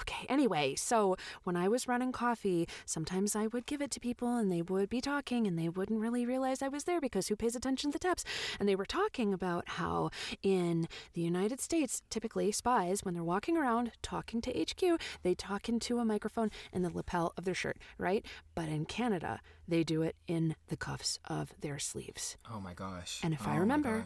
Okay, 0.00 0.26
anyway, 0.28 0.74
so 0.74 1.16
when 1.44 1.54
I 1.56 1.68
was 1.68 1.86
running 1.86 2.12
coffee, 2.12 2.66
sometimes 2.84 3.36
I 3.36 3.46
would 3.46 3.64
give 3.64 3.80
it 3.80 3.90
to 3.92 4.00
people 4.00 4.36
and 4.36 4.50
they 4.50 4.60
would 4.60 4.88
be 4.88 5.00
talking 5.00 5.46
and 5.46 5.56
they 5.58 5.68
wouldn't 5.68 6.00
really 6.00 6.26
realize 6.26 6.62
I 6.62 6.68
was 6.68 6.84
there 6.84 7.00
because 7.00 7.28
who 7.28 7.36
pays 7.36 7.54
attention 7.54 7.90
to 7.92 7.98
the 7.98 8.00
taps? 8.00 8.24
And 8.58 8.68
they 8.68 8.74
were 8.74 8.84
talking 8.84 9.32
about 9.32 9.68
how 9.68 10.10
in 10.42 10.88
the 11.14 11.20
United 11.22 11.60
States, 11.60 12.02
typically 12.10 12.50
spies, 12.52 13.04
when 13.04 13.14
they're 13.14 13.22
walking 13.22 13.56
around 13.56 13.92
talking 14.02 14.40
to 14.42 14.50
HQ, 14.50 15.00
they 15.22 15.34
talk 15.34 15.68
into 15.68 15.98
a 15.98 16.04
microphone 16.04 16.50
in 16.72 16.82
the 16.82 16.90
lapel 16.90 17.32
of 17.36 17.44
their 17.44 17.54
shirt, 17.54 17.78
right? 17.98 18.26
But 18.54 18.68
in 18.68 18.84
Canada, 18.84 19.40
they 19.68 19.84
do 19.84 20.02
it 20.02 20.16
in 20.26 20.56
the 20.68 20.76
cuffs 20.76 21.18
of 21.28 21.52
their 21.60 21.78
sleeves. 21.78 22.36
Oh 22.52 22.60
my 22.60 22.74
gosh. 22.74 23.20
And 23.22 23.32
if 23.32 23.46
Oh 23.46 23.50
I 23.52 23.56
remember. 23.56 24.04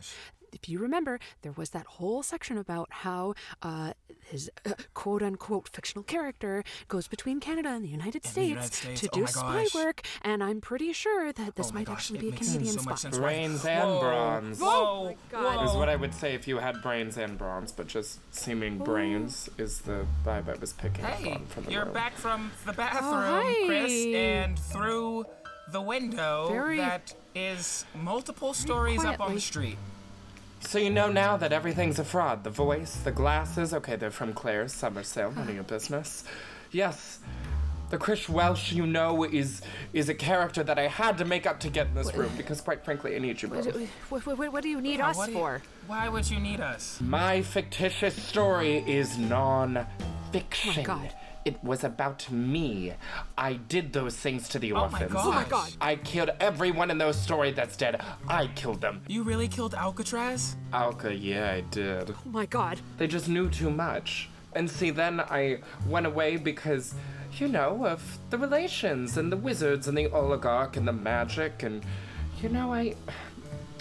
If 0.62 0.68
you 0.70 0.78
remember, 0.78 1.18
there 1.42 1.52
was 1.52 1.70
that 1.70 1.86
whole 1.86 2.22
section 2.22 2.56
about 2.56 2.88
how 2.90 3.34
uh, 3.62 3.92
his 4.30 4.50
uh, 4.64 4.72
quote 4.94 5.22
unquote 5.22 5.68
fictional 5.68 6.02
character 6.02 6.64
goes 6.88 7.06
between 7.08 7.40
Canada 7.40 7.68
and 7.68 7.84
the 7.84 7.88
United, 7.88 8.22
the 8.22 8.28
States, 8.28 8.48
United 8.48 8.72
States. 8.72 9.00
to 9.02 9.08
Oh 9.12 9.14
do 9.16 9.20
my 9.22 9.26
spy 9.26 9.62
gosh. 9.64 9.74
work. 9.74 10.00
And 10.22 10.42
I'm 10.42 10.60
pretty 10.60 10.92
sure 10.94 11.32
that 11.32 11.56
this 11.56 11.70
Oh 11.70 11.74
might 11.74 11.86
gosh, 11.86 11.96
actually 11.96 12.20
be 12.20 12.28
a 12.30 12.32
Canadian 12.32 12.72
so 12.74 12.80
spy. 12.80 12.94
sense. 12.94 13.18
Brains 13.18 13.64
and 13.66 13.82
Whoa. 13.88 14.00
bronze. 14.00 14.58
Whoa, 14.60 15.04
my 15.04 15.16
God. 15.30 15.64
Is 15.68 15.74
what 15.76 15.88
I 15.90 15.96
would 15.96 16.14
say 16.14 16.34
if 16.34 16.48
you 16.48 16.58
had 16.58 16.80
brains 16.82 17.16
and 17.18 17.36
bronze, 17.36 17.70
but 17.72 17.86
just 17.86 18.18
seeming 18.34 18.78
brains 18.78 19.48
is 19.58 19.80
the 19.82 20.06
vibe 20.24 20.48
I 20.48 20.58
was 20.58 20.72
picking 20.72 21.04
Hey, 21.04 21.32
up 21.32 21.40
on 21.40 21.46
from 21.46 21.64
the 21.64 21.72
you're 21.72 21.84
room. 21.84 21.94
back 21.94 22.14
from 22.14 22.50
the 22.64 22.72
bathroom, 22.72 23.02
hi. 23.12 23.54
Chris, 23.66 24.06
and 24.14 24.58
through 24.58 25.26
the 25.72 25.80
window 25.82 26.48
Very- 26.48 26.78
that 26.78 27.12
is 27.34 27.84
multiple 27.94 28.54
stories 28.54 29.04
up 29.04 29.20
on 29.20 29.34
the 29.34 29.40
street. 29.40 29.76
So 30.60 30.78
you 30.78 30.90
know 30.90 31.10
now 31.10 31.36
that 31.36 31.52
everything's 31.52 31.98
a 31.98 32.04
fraud. 32.04 32.42
The 32.44 32.50
voice, 32.50 32.96
the 32.96 33.12
glasses, 33.12 33.72
okay, 33.74 33.96
they're 33.96 34.10
from 34.10 34.32
Claire's 34.32 34.72
summer 34.72 35.02
sale, 35.02 35.30
none 35.32 35.48
of 35.48 35.54
your 35.54 35.64
business. 35.64 36.24
Yes. 36.72 37.20
The 37.88 37.98
Chris 37.98 38.28
Welch 38.28 38.72
you 38.72 38.84
know 38.84 39.22
is 39.22 39.62
is 39.92 40.08
a 40.08 40.14
character 40.14 40.64
that 40.64 40.76
I 40.76 40.88
had 40.88 41.18
to 41.18 41.24
make 41.24 41.46
up 41.46 41.60
to 41.60 41.70
get 41.70 41.86
in 41.86 41.94
this 41.94 42.12
room 42.16 42.32
because 42.36 42.60
quite 42.60 42.84
frankly 42.84 43.14
I 43.14 43.20
need 43.20 43.40
you 43.40 43.46
both. 43.48 43.64
What, 44.08 44.26
what, 44.26 44.38
what, 44.38 44.52
what 44.54 44.62
do 44.64 44.68
you 44.68 44.80
need 44.80 44.98
Yeah, 44.98 45.10
us 45.10 45.16
what 45.16 45.26
do 45.26 45.32
you- 45.32 45.38
for? 45.38 45.62
Why 45.86 46.08
would 46.08 46.28
you 46.28 46.40
need 46.40 46.60
us? 46.60 47.00
My 47.00 47.42
fictitious 47.42 48.20
story 48.20 48.78
is 48.88 49.16
non-fiction. 49.18 50.74
Oh 50.80 50.82
God. 50.82 51.14
It 51.46 51.62
was 51.62 51.84
about 51.84 52.28
me. 52.30 52.92
I 53.38 53.52
did 53.54 53.92
those 53.92 54.16
things 54.16 54.48
to 54.48 54.58
the 54.58 54.72
Oh 54.72 54.76
my 54.76 54.82
orphans. 54.82 55.12
god. 55.12 55.26
Oh 55.26 55.30
my 55.30 55.44
god. 55.44 55.70
I 55.80 55.94
killed 55.94 56.30
everyone 56.40 56.90
in 56.90 56.98
those 56.98 57.16
stories 57.16 57.54
that's 57.54 57.76
dead. 57.76 58.02
I 58.26 58.48
killed 58.48 58.80
them. 58.80 59.02
You 59.06 59.22
really 59.22 59.46
killed 59.46 59.72
Alcatraz? 59.74 60.56
Alka, 60.72 61.14
yeah, 61.14 61.52
I 61.52 61.60
did. 61.70 62.10
Oh 62.10 62.28
my 62.28 62.46
god. 62.46 62.80
They 62.98 63.06
just 63.06 63.28
knew 63.28 63.48
too 63.48 63.70
much. 63.70 64.28
And 64.54 64.68
see, 64.68 64.90
then 64.90 65.20
I 65.20 65.58
went 65.86 66.06
away 66.06 66.36
because, 66.36 66.94
you 67.38 67.46
know, 67.46 67.86
of 67.86 68.18
the 68.30 68.38
relations 68.38 69.16
and 69.16 69.30
the 69.30 69.36
wizards 69.36 69.86
and 69.86 69.96
the 69.96 70.08
oligarch 70.08 70.76
and 70.76 70.88
the 70.88 70.92
magic 70.92 71.62
and, 71.62 71.84
you 72.42 72.48
know, 72.48 72.74
I. 72.74 72.96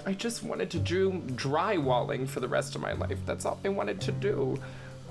I 0.07 0.13
just 0.13 0.43
wanted 0.43 0.69
to 0.69 0.77
do 0.77 1.13
drywalling 1.31 2.27
for 2.29 2.39
the 2.39 2.47
rest 2.47 2.75
of 2.75 2.81
my 2.81 2.93
life. 2.93 3.17
That's 3.25 3.43
all 3.43 3.59
I 3.65 3.69
wanted 3.69 3.99
to 4.01 4.11
do. 4.11 4.55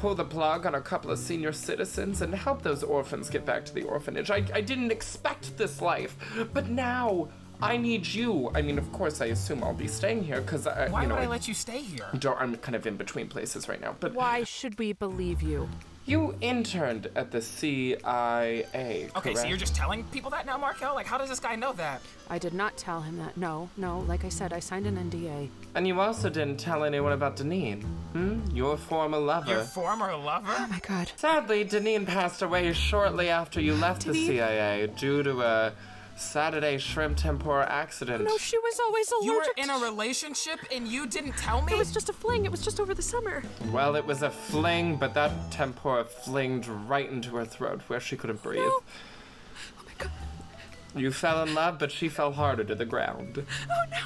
Pull 0.04 0.14
the 0.14 0.22
plug 0.22 0.66
on 0.66 0.74
a 0.74 0.82
couple 0.82 1.10
of 1.10 1.18
senior 1.18 1.50
citizens 1.50 2.20
and 2.20 2.34
help 2.34 2.60
those 2.60 2.82
orphans 2.82 3.30
get 3.30 3.46
back 3.46 3.64
to 3.64 3.72
the 3.72 3.84
orphanage. 3.84 4.30
I, 4.30 4.44
I 4.52 4.60
didn't 4.60 4.92
expect 4.92 5.56
this 5.56 5.80
life, 5.80 6.14
but 6.52 6.68
now 6.68 7.28
I 7.62 7.78
need 7.78 8.06
you. 8.06 8.50
I 8.54 8.60
mean, 8.60 8.76
of 8.76 8.92
course, 8.92 9.22
I 9.22 9.26
assume 9.28 9.64
I'll 9.64 9.72
be 9.72 9.88
staying 9.88 10.22
here 10.22 10.42
because 10.42 10.66
I, 10.66 10.88
uh, 10.88 10.90
Why 10.90 11.02
you 11.04 11.08
know, 11.08 11.14
would 11.14 11.22
I 11.22 11.24
I 11.24 11.28
let 11.28 11.48
you 11.48 11.54
stay 11.54 11.80
here? 11.80 12.04
don't, 12.18 12.38
I'm 12.38 12.54
kind 12.56 12.76
of 12.76 12.86
in 12.86 12.98
between 12.98 13.28
places 13.28 13.66
right 13.66 13.80
now. 13.80 13.96
But 13.98 14.12
Why 14.12 14.44
should 14.44 14.78
we 14.78 14.92
believe 14.92 15.40
you? 15.40 15.70
You 16.06 16.34
interned 16.42 17.08
at 17.16 17.30
the 17.30 17.40
CIA. 17.40 19.08
Okay, 19.16 19.34
so 19.34 19.46
you're 19.46 19.56
just 19.56 19.74
telling 19.74 20.04
people 20.04 20.30
that 20.32 20.44
now, 20.44 20.58
Marquelle? 20.58 20.94
Like, 20.94 21.06
how 21.06 21.16
does 21.16 21.30
this 21.30 21.40
guy 21.40 21.56
know 21.56 21.72
that? 21.74 22.02
I 22.28 22.38
did 22.38 22.52
not 22.52 22.76
tell 22.76 23.00
him 23.00 23.16
that. 23.18 23.38
No, 23.38 23.70
no, 23.78 24.00
like 24.00 24.22
I 24.24 24.28
said, 24.28 24.52
I 24.52 24.60
signed 24.60 24.86
an 24.86 24.98
NDA. 24.98 25.48
And 25.74 25.88
you 25.88 25.98
also 26.00 26.28
didn't 26.28 26.58
tell 26.58 26.84
anyone 26.84 27.12
about 27.12 27.38
Deneen. 27.38 27.82
Hmm? 28.12 28.40
Your 28.54 28.76
former 28.76 29.16
lover. 29.18 29.50
Your 29.50 29.64
former 29.64 30.14
lover? 30.14 30.54
Oh 30.54 30.66
my 30.68 30.80
god. 30.86 31.10
Sadly, 31.16 31.64
Deneen 31.64 32.06
passed 32.06 32.42
away 32.42 32.70
shortly 32.74 33.30
after 33.30 33.58
you 33.58 33.74
left 33.74 34.04
the 34.04 34.12
CIA 34.12 34.86
due 34.88 35.22
to 35.22 35.40
a 35.40 35.72
Saturday 36.16 36.78
shrimp 36.78 37.16
tempura 37.16 37.66
accident. 37.68 38.24
No, 38.24 38.38
she 38.38 38.58
was 38.58 38.80
always 38.80 39.10
allergic. 39.10 39.26
You 39.26 39.38
were 39.38 39.46
in 39.56 39.70
a 39.70 39.84
relationship 39.84 40.60
and 40.72 40.86
you 40.86 41.06
didn't 41.06 41.36
tell 41.36 41.62
me? 41.62 41.72
It 41.72 41.78
was 41.78 41.92
just 41.92 42.08
a 42.08 42.12
fling. 42.12 42.44
It 42.44 42.50
was 42.50 42.62
just 42.62 42.80
over 42.80 42.94
the 42.94 43.02
summer. 43.02 43.42
Well, 43.70 43.96
it 43.96 44.06
was 44.06 44.22
a 44.22 44.30
fling, 44.30 44.96
but 44.96 45.14
that 45.14 45.50
tempura 45.50 46.04
flinged 46.04 46.68
right 46.68 47.10
into 47.10 47.36
her 47.36 47.44
throat 47.44 47.82
where 47.88 48.00
she 48.00 48.16
couldn't 48.16 48.42
breathe. 48.42 48.60
No. 48.60 48.80
Oh 48.80 49.84
my 49.84 49.92
god. 49.98 50.12
You 50.94 51.10
fell 51.10 51.42
in 51.42 51.54
love, 51.54 51.78
but 51.78 51.90
she 51.90 52.08
fell 52.08 52.32
harder 52.32 52.64
to 52.64 52.74
the 52.74 52.84
ground. 52.84 53.44
Oh 53.68 53.84
no. 53.90 53.98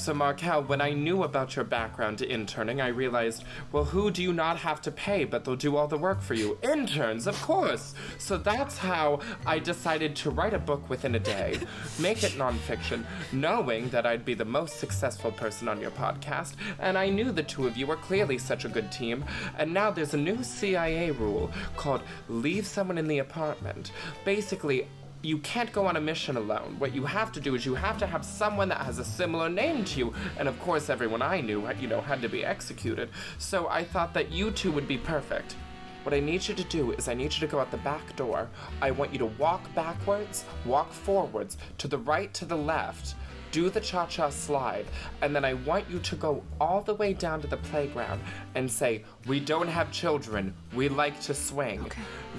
So, 0.00 0.14
Marquelle, 0.14 0.62
when 0.62 0.80
I 0.80 0.92
knew 0.92 1.24
about 1.24 1.54
your 1.54 1.64
background 1.66 2.16
to 2.18 2.32
interning, 2.32 2.80
I 2.80 2.88
realized, 2.88 3.44
well, 3.70 3.84
who 3.84 4.10
do 4.10 4.22
you 4.22 4.32
not 4.32 4.56
have 4.56 4.80
to 4.80 4.90
pay, 4.90 5.24
but 5.24 5.44
they'll 5.44 5.56
do 5.56 5.76
all 5.76 5.88
the 5.88 5.98
work 5.98 6.22
for 6.22 6.32
you? 6.32 6.56
Interns, 6.62 7.26
of 7.26 7.38
course! 7.42 7.94
So 8.16 8.38
that's 8.38 8.78
how 8.78 9.20
I 9.44 9.58
decided 9.58 10.16
to 10.16 10.30
write 10.30 10.54
a 10.54 10.58
book 10.58 10.88
within 10.88 11.16
a 11.16 11.18
day, 11.18 11.58
make 11.98 12.24
it 12.24 12.32
nonfiction, 12.32 13.04
knowing 13.30 13.90
that 13.90 14.06
I'd 14.06 14.24
be 14.24 14.32
the 14.32 14.46
most 14.46 14.80
successful 14.80 15.32
person 15.32 15.68
on 15.68 15.82
your 15.82 15.90
podcast, 15.90 16.54
and 16.78 16.96
I 16.96 17.10
knew 17.10 17.30
the 17.30 17.42
two 17.42 17.66
of 17.66 17.76
you 17.76 17.86
were 17.86 17.96
clearly 17.96 18.38
such 18.38 18.64
a 18.64 18.70
good 18.70 18.90
team, 18.90 19.22
and 19.58 19.74
now 19.74 19.90
there's 19.90 20.14
a 20.14 20.16
new 20.16 20.42
CIA 20.42 21.10
rule 21.10 21.50
called 21.76 22.00
leave 22.30 22.66
someone 22.66 22.96
in 22.96 23.06
the 23.06 23.18
apartment. 23.18 23.92
Basically, 24.24 24.86
you 25.22 25.38
can't 25.38 25.72
go 25.72 25.86
on 25.86 25.96
a 25.96 26.00
mission 26.00 26.36
alone. 26.36 26.76
What 26.78 26.94
you 26.94 27.04
have 27.04 27.30
to 27.32 27.40
do 27.40 27.54
is 27.54 27.66
you 27.66 27.74
have 27.74 27.98
to 27.98 28.06
have 28.06 28.24
someone 28.24 28.68
that 28.70 28.80
has 28.80 28.98
a 28.98 29.04
similar 29.04 29.48
name 29.48 29.84
to 29.84 29.98
you. 29.98 30.14
And 30.38 30.48
of 30.48 30.58
course, 30.60 30.88
everyone 30.88 31.20
I 31.20 31.40
knew, 31.40 31.68
you 31.78 31.88
know, 31.88 32.00
had 32.00 32.22
to 32.22 32.28
be 32.28 32.44
executed. 32.44 33.10
So 33.38 33.68
I 33.68 33.84
thought 33.84 34.14
that 34.14 34.32
you 34.32 34.50
two 34.50 34.72
would 34.72 34.88
be 34.88 34.98
perfect. 34.98 35.56
What 36.04 36.14
I 36.14 36.20
need 36.20 36.48
you 36.48 36.54
to 36.54 36.64
do 36.64 36.92
is 36.92 37.08
I 37.08 37.14
need 37.14 37.34
you 37.34 37.40
to 37.40 37.46
go 37.46 37.60
out 37.60 37.70
the 37.70 37.76
back 37.78 38.16
door. 38.16 38.48
I 38.80 38.90
want 38.90 39.12
you 39.12 39.18
to 39.18 39.26
walk 39.26 39.62
backwards, 39.74 40.46
walk 40.64 40.92
forwards, 40.92 41.58
to 41.76 41.88
the 41.88 41.98
right, 41.98 42.32
to 42.34 42.46
the 42.46 42.56
left. 42.56 43.14
Do 43.52 43.68
the 43.68 43.80
cha 43.80 44.06
cha 44.06 44.30
slide, 44.30 44.86
and 45.22 45.34
then 45.34 45.44
I 45.44 45.54
want 45.54 45.90
you 45.90 45.98
to 45.98 46.16
go 46.16 46.44
all 46.60 46.82
the 46.82 46.94
way 46.94 47.12
down 47.12 47.40
to 47.42 47.48
the 47.48 47.56
playground 47.56 48.20
and 48.54 48.70
say, 48.70 49.04
We 49.26 49.40
don't 49.40 49.66
have 49.66 49.90
children, 49.90 50.54
we 50.72 50.88
like 50.88 51.20
to 51.22 51.34
swing. 51.34 51.90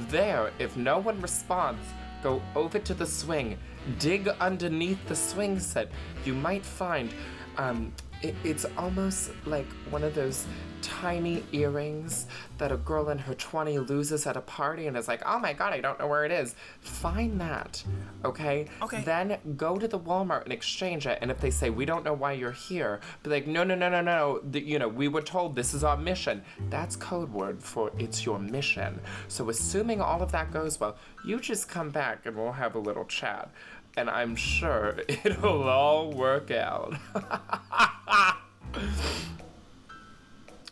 There, 0.08 0.52
if 0.58 0.78
no 0.78 1.00
one 1.00 1.20
responds, 1.20 1.86
go 2.24 2.42
over 2.56 2.80
to 2.80 2.94
the 2.94 3.06
swing, 3.06 3.58
dig 4.00 4.28
underneath 4.40 5.06
the 5.08 5.16
swing 5.16 5.60
set. 5.60 5.92
You 6.26 6.34
might 6.34 6.66
find 6.66 7.14
um, 7.58 7.94
it, 8.22 8.36
it's 8.44 8.66
almost 8.78 9.32
like 9.46 9.68
one 9.90 10.04
of 10.04 10.16
those 10.16 10.46
tiny 10.82 11.44
earrings 11.52 12.28
that 12.58 12.72
a 12.72 12.78
girl 12.78 13.10
in 13.10 13.18
her 13.18 13.34
20 13.34 13.80
loses 13.80 14.26
at 14.28 14.36
a 14.36 14.42
party 14.42 14.88
and 14.88 14.98
is 14.98 15.08
like, 15.08 15.22
oh 15.26 15.40
my 15.40 15.54
god, 15.54 15.74
I 15.74 15.80
don't 15.80 16.00
know 16.00 16.08
where 16.08 16.26
it 16.26 16.32
is. 16.32 16.56
Find 16.82 17.40
that, 17.40 17.84
okay? 18.26 18.68
Okay. 18.82 19.02
Then 19.04 19.38
go 19.56 19.78
to 19.78 19.88
the 19.88 20.00
Walmart 20.00 20.44
and 20.44 20.54
exchange 20.54 21.08
it. 21.08 21.20
And 21.22 21.32
if 21.32 21.40
they 21.40 21.52
say, 21.52 21.70
we 21.70 21.86
don't 21.86 22.04
know 22.04 22.14
why 22.14 22.34
you're 22.34 22.52
here, 22.52 23.00
be 23.24 23.30
like, 23.30 23.48
no, 23.48 23.64
no, 23.64 23.76
no, 23.76 23.90
no, 23.90 24.02
no. 24.02 24.42
The, 24.50 24.62
you 24.62 24.80
know, 24.80 24.88
we 24.88 25.08
were 25.08 25.22
told 25.22 25.56
this 25.56 25.74
is 25.74 25.84
our 25.84 25.98
mission. 25.98 26.44
That's 26.70 26.96
code 26.96 27.32
word 27.32 27.62
for 27.62 27.92
it's 27.98 28.26
your 28.26 28.40
mission. 28.40 29.00
So 29.28 29.50
assuming 29.50 30.02
all 30.02 30.22
of 30.22 30.32
that 30.32 30.52
goes 30.52 30.80
well, 30.80 30.98
you 31.26 31.40
just 31.40 31.70
come 31.70 31.90
back 31.90 32.26
and 32.26 32.36
we'll 32.36 32.52
have 32.52 32.76
a 32.76 32.80
little 32.80 33.06
chat. 33.06 33.50
And 33.98 34.10
I'm 34.10 34.36
sure 34.36 34.98
it'll 35.08 35.68
all 35.68 36.12
work 36.12 36.52
out. 36.52 36.96
I 38.12 38.38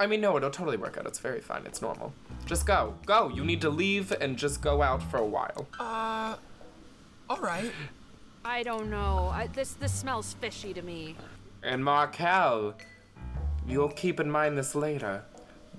mean, 0.08 0.22
no, 0.22 0.38
it'll 0.38 0.50
totally 0.50 0.78
work 0.78 0.98
out. 0.98 1.06
It's 1.06 1.20
very 1.20 1.42
fine. 1.42 1.66
It's 1.66 1.82
normal. 1.82 2.14
Just 2.46 2.66
go. 2.66 2.96
Go. 3.06 3.30
You 3.30 3.44
need 3.44 3.62
to 3.62 3.70
leave 3.70 4.12
and 4.14 4.38
just 4.38 4.62
go 4.62 4.82
out 4.82 5.04
for 5.04 5.18
a 5.18 5.26
while. 5.26 5.68
Uh, 5.80 6.36
all 7.30 7.42
right. 7.42 7.72
I 8.46 8.64
don't 8.64 8.90
know. 8.90 9.30
I, 9.34 9.48
this 9.48 9.74
this 9.74 9.94
smells 9.94 10.34
fishy 10.34 10.74
to 10.74 10.82
me. 10.82 11.16
And 11.64 11.84
Marquelle, 11.84 12.76
you'll 13.68 13.90
keep 13.90 14.20
in 14.20 14.32
mind 14.32 14.58
this 14.58 14.74
later. 14.74 15.24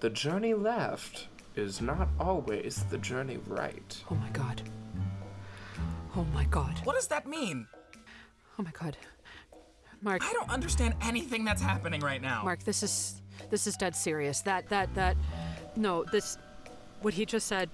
The 0.01 0.11
journey 0.11 0.55
left 0.55 1.29
is 1.57 1.81
not 1.81 2.09
always 2.18 2.85
the 2.90 2.99
journey 2.99 3.38
right. 3.46 4.05
Oh 4.11 4.14
my 4.14 4.29
god. 4.31 4.62
Oh 6.14 6.25
my 6.35 6.44
god. 6.44 6.79
What 6.85 6.96
does 6.96 7.09
that 7.09 7.27
mean? 7.27 7.66
Oh 8.59 8.62
my 8.62 8.73
god. 8.73 8.96
Mark. 10.02 10.22
I 10.24 10.32
don't 10.32 10.50
understand 10.50 10.94
anything 11.02 11.44
that's 11.44 11.62
happening 11.62 12.00
right 12.00 12.22
now. 12.22 12.42
Mark, 12.44 12.64
this 12.64 12.82
is 12.82 13.20
this 13.50 13.66
is 13.66 13.76
dead 13.76 13.94
serious. 13.94 14.40
That 14.40 14.68
that 14.68 14.94
that 14.94 15.16
no, 15.76 16.04
this 16.04 16.38
what 17.02 17.14
he 17.14 17.24
just 17.24 17.46
said. 17.46 17.68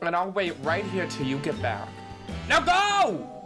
And 0.00 0.16
I'll 0.16 0.30
wait 0.30 0.54
right 0.62 0.84
here 0.84 1.06
till 1.06 1.26
you 1.26 1.38
get 1.38 1.60
back. 1.62 1.88
Now 2.48 2.60
go! 2.60 3.41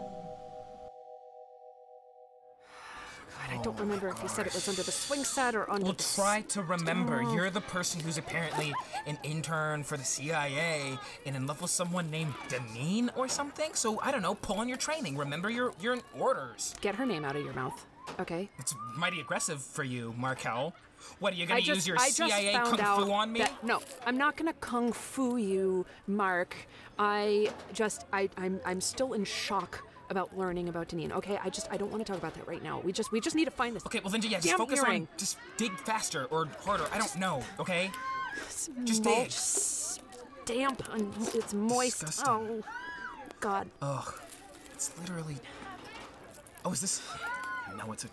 Don't 3.67 3.81
remember 3.81 4.07
if 4.07 4.23
he 4.23 4.29
said 4.29 4.47
it 4.47 4.55
was 4.55 4.69
under 4.69 4.85
the 4.85 4.93
swing 4.93 5.25
set 5.25 5.57
or 5.57 5.69
under 5.69 5.87
Well, 5.87 5.95
the 5.95 6.05
try 6.15 6.43
to 6.51 6.63
remember. 6.63 7.25
Oh. 7.27 7.35
You're 7.35 7.51
the 7.51 7.63
person 7.63 8.01
who's 8.01 8.17
apparently 8.17 8.73
an 9.09 9.19
intern 9.25 9.83
for 9.83 9.97
the 9.97 10.05
CIA 10.05 10.97
and 11.25 11.35
in 11.35 11.49
love 11.49 11.61
with 11.61 11.73
someone 11.73 12.09
named 12.09 12.33
Deneen 12.49 13.11
or 13.17 13.27
something. 13.27 13.75
So 13.75 14.01
I 14.03 14.13
don't 14.13 14.23
know. 14.23 14.37
Pull 14.37 14.61
on 14.61 14.69
your 14.69 14.77
training. 14.77 15.17
Remember 15.17 15.51
your 15.51 15.73
your 15.81 15.99
orders. 16.17 16.77
Get 16.81 16.95
her 16.95 17.05
name 17.05 17.25
out 17.25 17.35
of 17.35 17.43
your 17.45 17.55
mouth. 17.55 17.85
Okay? 18.21 18.49
It's 18.57 18.73
mighty 18.97 19.19
aggressive 19.21 19.61
for 19.61 19.83
you, 19.83 20.15
Marquelle. 20.17 20.73
What 21.19 21.33
are 21.33 21.37
you 21.37 21.47
gonna 21.47 21.61
just 21.61 21.79
use 21.79 21.89
your 21.89 21.99
I 21.99 22.11
CIA 22.11 22.53
kung 22.53 22.77
fu 22.79 23.11
on 23.11 23.33
me? 23.33 23.41
that- 23.41 23.65
no, 23.65 23.81
I'm 24.07 24.17
not 24.17 24.37
gonna 24.37 24.53
kung 24.53 24.93
fu 24.93 25.39
you, 25.39 25.85
Mark. 26.07 26.55
I 27.01 27.51
just 27.73 28.07
I 28.13 28.31
I'm 28.37 28.61
I'm 28.65 28.81
still 28.81 29.15
in 29.15 29.25
shock 29.25 29.83
about 30.11 30.37
learning 30.37 30.69
about 30.69 30.89
Deneen. 30.89 31.13
Okay, 31.13 31.39
I 31.43 31.51
just 31.51 31.69
I 31.71 31.77
don't 31.77 31.91
want 31.91 32.05
to 32.05 32.13
talk 32.13 32.21
about 32.21 32.35
that 32.35 32.47
right 32.47 32.63
now. 32.63 32.81
We 32.81 32.93
just 32.93 33.13
we 33.13 33.21
just 33.21 33.37
need 33.37 33.47
to 33.47 33.51
find 33.51 33.75
this. 33.75 33.85
Okay, 33.87 34.01
well 34.01 34.11
then 34.11 34.23
yeah, 34.23 34.39
just 34.39 34.49
Damn 34.49 34.59
focus 34.59 34.81
earring. 34.81 35.03
on 35.03 35.09
just 35.17 35.39
dig 35.57 35.73
faster 35.79 36.27
or 36.27 36.47
harder. 36.65 36.87
I 36.93 36.99
don't 36.99 37.17
know. 37.17 37.43
Okay. 37.59 37.91
Just 38.85 39.03
dig. 39.03 39.33
damp 40.47 40.83
and 40.93 41.13
it's 41.35 41.55
moist. 41.55 42.01
Disgusting. 42.01 42.29
Oh, 42.29 42.63
God. 43.41 43.69
Ugh. 43.83 44.15
It's 44.73 44.93
literally. 45.01 45.37
Oh, 46.65 46.73
is 46.73 46.81
this? 46.81 47.03
No, 47.77 47.93
it's 47.93 48.05
a 48.05 48.09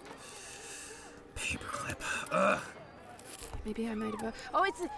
paperclip. 1.35 1.97
Ugh. 2.31 2.59
Maybe 3.65 3.87
I 3.87 3.95
might 3.95 4.15
have. 4.21 4.25
Uh, 4.25 4.31
oh, 4.53 4.63
it's 4.63 4.81
a, 4.81 4.89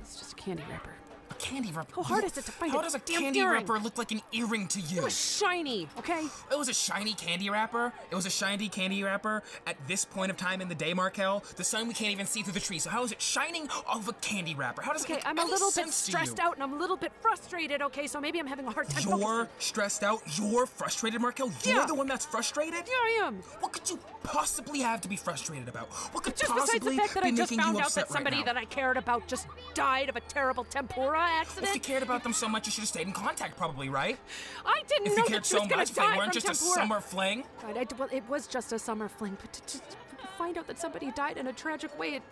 it's 0.00 0.16
just 0.16 0.32
a 0.32 0.36
candy 0.36 0.62
wrapper. 0.70 0.92
Candy 1.38 1.70
wrapper. 1.72 1.94
How 1.96 2.02
hard 2.02 2.24
is 2.24 2.36
it 2.36 2.44
to 2.46 2.52
find 2.52 2.72
How 2.72 2.82
does 2.82 2.94
a 2.94 2.98
candy 3.00 3.38
earring? 3.40 3.60
wrapper 3.66 3.78
look 3.78 3.96
like 3.98 4.10
an 4.12 4.20
earring 4.32 4.66
to 4.68 4.80
you? 4.80 4.98
It 4.98 5.04
was 5.04 5.18
shiny. 5.18 5.88
Okay. 5.98 6.26
It 6.50 6.58
was 6.58 6.68
a 6.68 6.74
shiny 6.74 7.14
candy 7.14 7.48
wrapper. 7.50 7.92
It 8.10 8.14
was 8.14 8.26
a 8.26 8.30
shiny 8.30 8.68
candy 8.68 9.02
wrapper 9.02 9.42
at 9.66 9.76
this 9.86 10.04
point 10.04 10.30
of 10.30 10.36
time 10.36 10.60
in 10.60 10.68
the 10.68 10.74
day, 10.74 10.94
Marquelle. 10.94 11.44
The 11.56 11.64
sun 11.64 11.88
we 11.88 11.94
can't 11.94 12.12
even 12.12 12.26
see 12.26 12.42
through 12.42 12.54
the 12.54 12.60
trees. 12.60 12.82
So 12.84 12.90
how 12.90 13.04
is 13.04 13.12
it 13.12 13.22
shining 13.22 13.68
off 13.86 14.08
a 14.08 14.12
candy 14.14 14.54
wrapper? 14.54 14.82
How 14.82 14.92
does 14.92 15.04
it 15.04 15.10
Okay, 15.10 15.22
I'm 15.24 15.38
a 15.38 15.44
little 15.44 15.70
bit 15.70 15.88
stressed 15.92 16.40
out 16.40 16.54
and 16.54 16.62
I'm 16.62 16.72
a 16.72 16.78
little 16.78 16.96
bit 16.96 17.12
frustrated. 17.20 17.82
Okay, 17.82 18.06
so 18.06 18.20
maybe 18.20 18.38
I'm 18.38 18.46
having 18.46 18.66
a 18.66 18.70
hard 18.70 18.88
time. 18.88 19.02
You're 19.08 19.18
focusing. 19.18 19.48
stressed 19.58 20.02
out. 20.02 20.22
You're 20.36 20.66
frustrated, 20.66 21.20
Marquelle. 21.20 21.52
You're 21.64 21.76
Yeah. 21.80 21.86
the 21.86 21.94
one 21.94 22.06
that's 22.08 22.26
frustrated. 22.26 22.84
Yeah, 22.86 22.92
I 22.94 23.20
am. 23.26 23.36
What 23.60 23.72
could 23.72 23.88
you 23.88 23.98
possibly 24.22 24.80
have 24.80 25.00
to 25.02 25.08
be 25.08 25.16
frustrated 25.16 25.68
about? 25.68 25.86
What 26.12 26.24
could 26.24 26.36
Just 26.36 26.54
besides 26.54 26.84
the 26.84 26.92
fact 26.92 27.14
that 27.14 27.24
I 27.24 27.30
just 27.30 27.54
found 27.54 27.78
out 27.78 27.92
that 27.94 28.10
somebody 28.10 28.36
right 28.38 28.46
that 28.46 28.56
I 28.56 28.64
cared 28.64 28.96
about 28.96 29.26
just 29.26 29.46
died 29.74 30.08
of 30.08 30.16
a 30.16 30.20
terrible 30.20 30.64
tempura 30.64 31.27
accident. 31.28 31.68
If 31.68 31.74
you 31.74 31.80
cared 31.80 32.02
about 32.02 32.22
them 32.22 32.32
so 32.32 32.48
much, 32.48 32.66
you 32.66 32.72
should 32.72 32.82
have 32.82 32.88
stayed 32.88 33.06
in 33.06 33.12
contact, 33.12 33.56
probably, 33.56 33.88
right? 33.88 34.18
I 34.66 34.82
didn't 34.88 35.08
If 35.08 35.16
know 35.16 35.22
you 35.24 35.28
cared 35.28 35.42
that 35.42 35.46
she 35.46 35.56
so 35.56 35.60
was 35.60 35.70
much, 35.70 35.90
if 35.90 35.96
they 35.96 36.16
weren't 36.16 36.32
just 36.32 36.48
a 36.48 36.54
summer 36.54 37.00
fling. 37.00 37.44
God, 37.62 37.76
I, 37.76 37.86
well, 37.98 38.08
it 38.12 38.28
was 38.28 38.46
just 38.46 38.72
a 38.72 38.78
summer 38.78 39.08
fling, 39.08 39.36
but 39.40 39.52
to, 39.52 39.62
to, 39.62 39.78
to 39.78 40.26
find 40.36 40.58
out 40.58 40.66
that 40.66 40.78
somebody 40.78 41.10
died 41.12 41.36
in 41.36 41.46
a 41.46 41.52
tragic 41.52 41.96
way, 41.98 42.14
it 42.14 42.22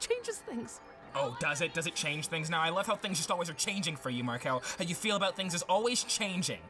changes 0.00 0.38
things. 0.38 0.80
Oh, 1.14 1.36
does 1.40 1.62
it? 1.62 1.72
Does 1.72 1.86
it 1.86 1.94
change 1.94 2.26
things 2.26 2.50
now? 2.50 2.60
I 2.60 2.68
love 2.68 2.86
how 2.86 2.94
things 2.94 3.16
just 3.16 3.30
always 3.30 3.48
are 3.48 3.54
changing 3.54 3.96
for 3.96 4.10
you, 4.10 4.22
Marquelle. 4.22 4.62
How 4.78 4.84
you 4.84 4.94
feel 4.94 5.16
about 5.16 5.34
things 5.34 5.54
is 5.54 5.62
always 5.62 6.04
changing. 6.04 6.60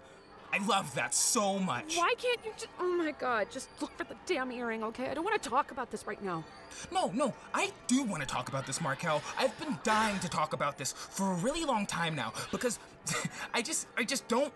I 0.52 0.64
love 0.66 0.94
that 0.94 1.14
so 1.14 1.58
much. 1.58 1.96
Why 1.96 2.14
can't 2.18 2.40
you 2.44 2.52
just. 2.52 2.68
Oh 2.80 2.96
my 2.96 3.12
god, 3.12 3.48
just 3.50 3.68
look 3.80 3.96
for 3.96 4.04
the 4.04 4.16
damn 4.26 4.50
earring, 4.50 4.82
okay? 4.84 5.08
I 5.08 5.14
don't 5.14 5.24
want 5.24 5.40
to 5.40 5.48
talk 5.48 5.70
about 5.70 5.90
this 5.90 6.06
right 6.06 6.22
now. 6.22 6.44
No, 6.92 7.10
no, 7.14 7.34
I 7.54 7.72
do 7.86 8.02
want 8.02 8.22
to 8.22 8.28
talk 8.28 8.48
about 8.48 8.66
this, 8.66 8.80
Marquelle. 8.80 9.22
I've 9.38 9.58
been 9.58 9.78
dying 9.84 10.18
to 10.20 10.28
talk 10.28 10.52
about 10.52 10.78
this 10.78 10.92
for 10.92 11.32
a 11.32 11.34
really 11.36 11.64
long 11.64 11.86
time 11.86 12.14
now 12.14 12.32
because 12.50 12.78
I 13.54 13.62
just, 13.62 13.86
I 13.96 14.04
just 14.04 14.26
don't 14.28 14.52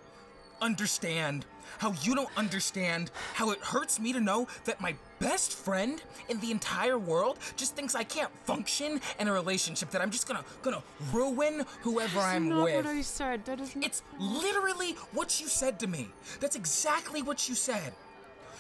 understand 0.61 1.47
how 1.79 1.95
you 2.03 2.15
don't 2.15 2.29
understand 2.37 3.11
how 3.35 3.51
it 3.51 3.59
hurts 3.61 3.99
me 4.01 4.13
to 4.13 4.21
know 4.21 4.49
that 4.65 4.81
my 4.81 4.95
best 5.19 5.53
friend 5.53 6.03
in 6.29 6.41
the 6.41 6.51
entire 6.51 6.99
world 6.99 7.39
just 7.57 7.77
thinks 7.77 7.95
I 7.95 8.05
can't 8.05 8.31
function 8.45 9.01
in 9.19 9.29
a 9.29 9.33
relationship 9.33 9.91
that 9.91 10.01
I'm 10.01 10.11
just 10.11 10.27
gonna 10.27 10.45
gonna 10.63 10.83
ruin 11.13 11.65
whoever 11.83 12.21
I'm 12.21 12.49
not 12.49 12.65
with. 12.65 12.85
what 12.85 12.87
I 12.87 13.03
said. 13.03 13.45
That 13.45 13.61
is. 13.61 13.75
not- 13.77 13.85
It's 13.85 14.03
literally 14.19 14.93
what 15.13 15.41
you 15.41 15.49
said 15.49 15.79
to 15.81 15.87
me. 15.87 16.09
That's 16.41 16.57
exactly 16.57 17.23
what 17.23 17.49
you 17.49 17.55
said. 17.55 17.93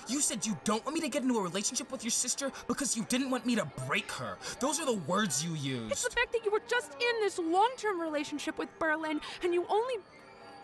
You 0.08 0.20
said 0.20 0.44
you 0.44 0.56
don't 0.64 0.84
want 0.84 0.94
me 0.96 1.00
to 1.02 1.08
get 1.08 1.22
into 1.22 1.38
a 1.38 1.42
relationship 1.42 1.92
with 1.92 2.02
your 2.02 2.10
sister 2.10 2.50
because 2.66 2.96
you 2.96 3.04
didn't 3.08 3.30
want 3.30 3.46
me 3.46 3.54
to 3.54 3.64
break 3.86 4.10
her. 4.12 4.38
Those 4.58 4.80
are 4.80 4.86
the 4.86 4.94
words 5.06 5.44
you 5.44 5.54
used. 5.54 5.92
It's 5.92 6.02
the 6.02 6.10
fact 6.10 6.32
that 6.32 6.44
you 6.44 6.50
were 6.50 6.62
just 6.66 6.90
in 6.94 7.20
this 7.20 7.38
long 7.38 7.70
term 7.76 8.00
relationship 8.00 8.58
with 8.58 8.68
Berlin 8.80 9.20
and 9.44 9.54
you 9.54 9.64
only 9.68 9.94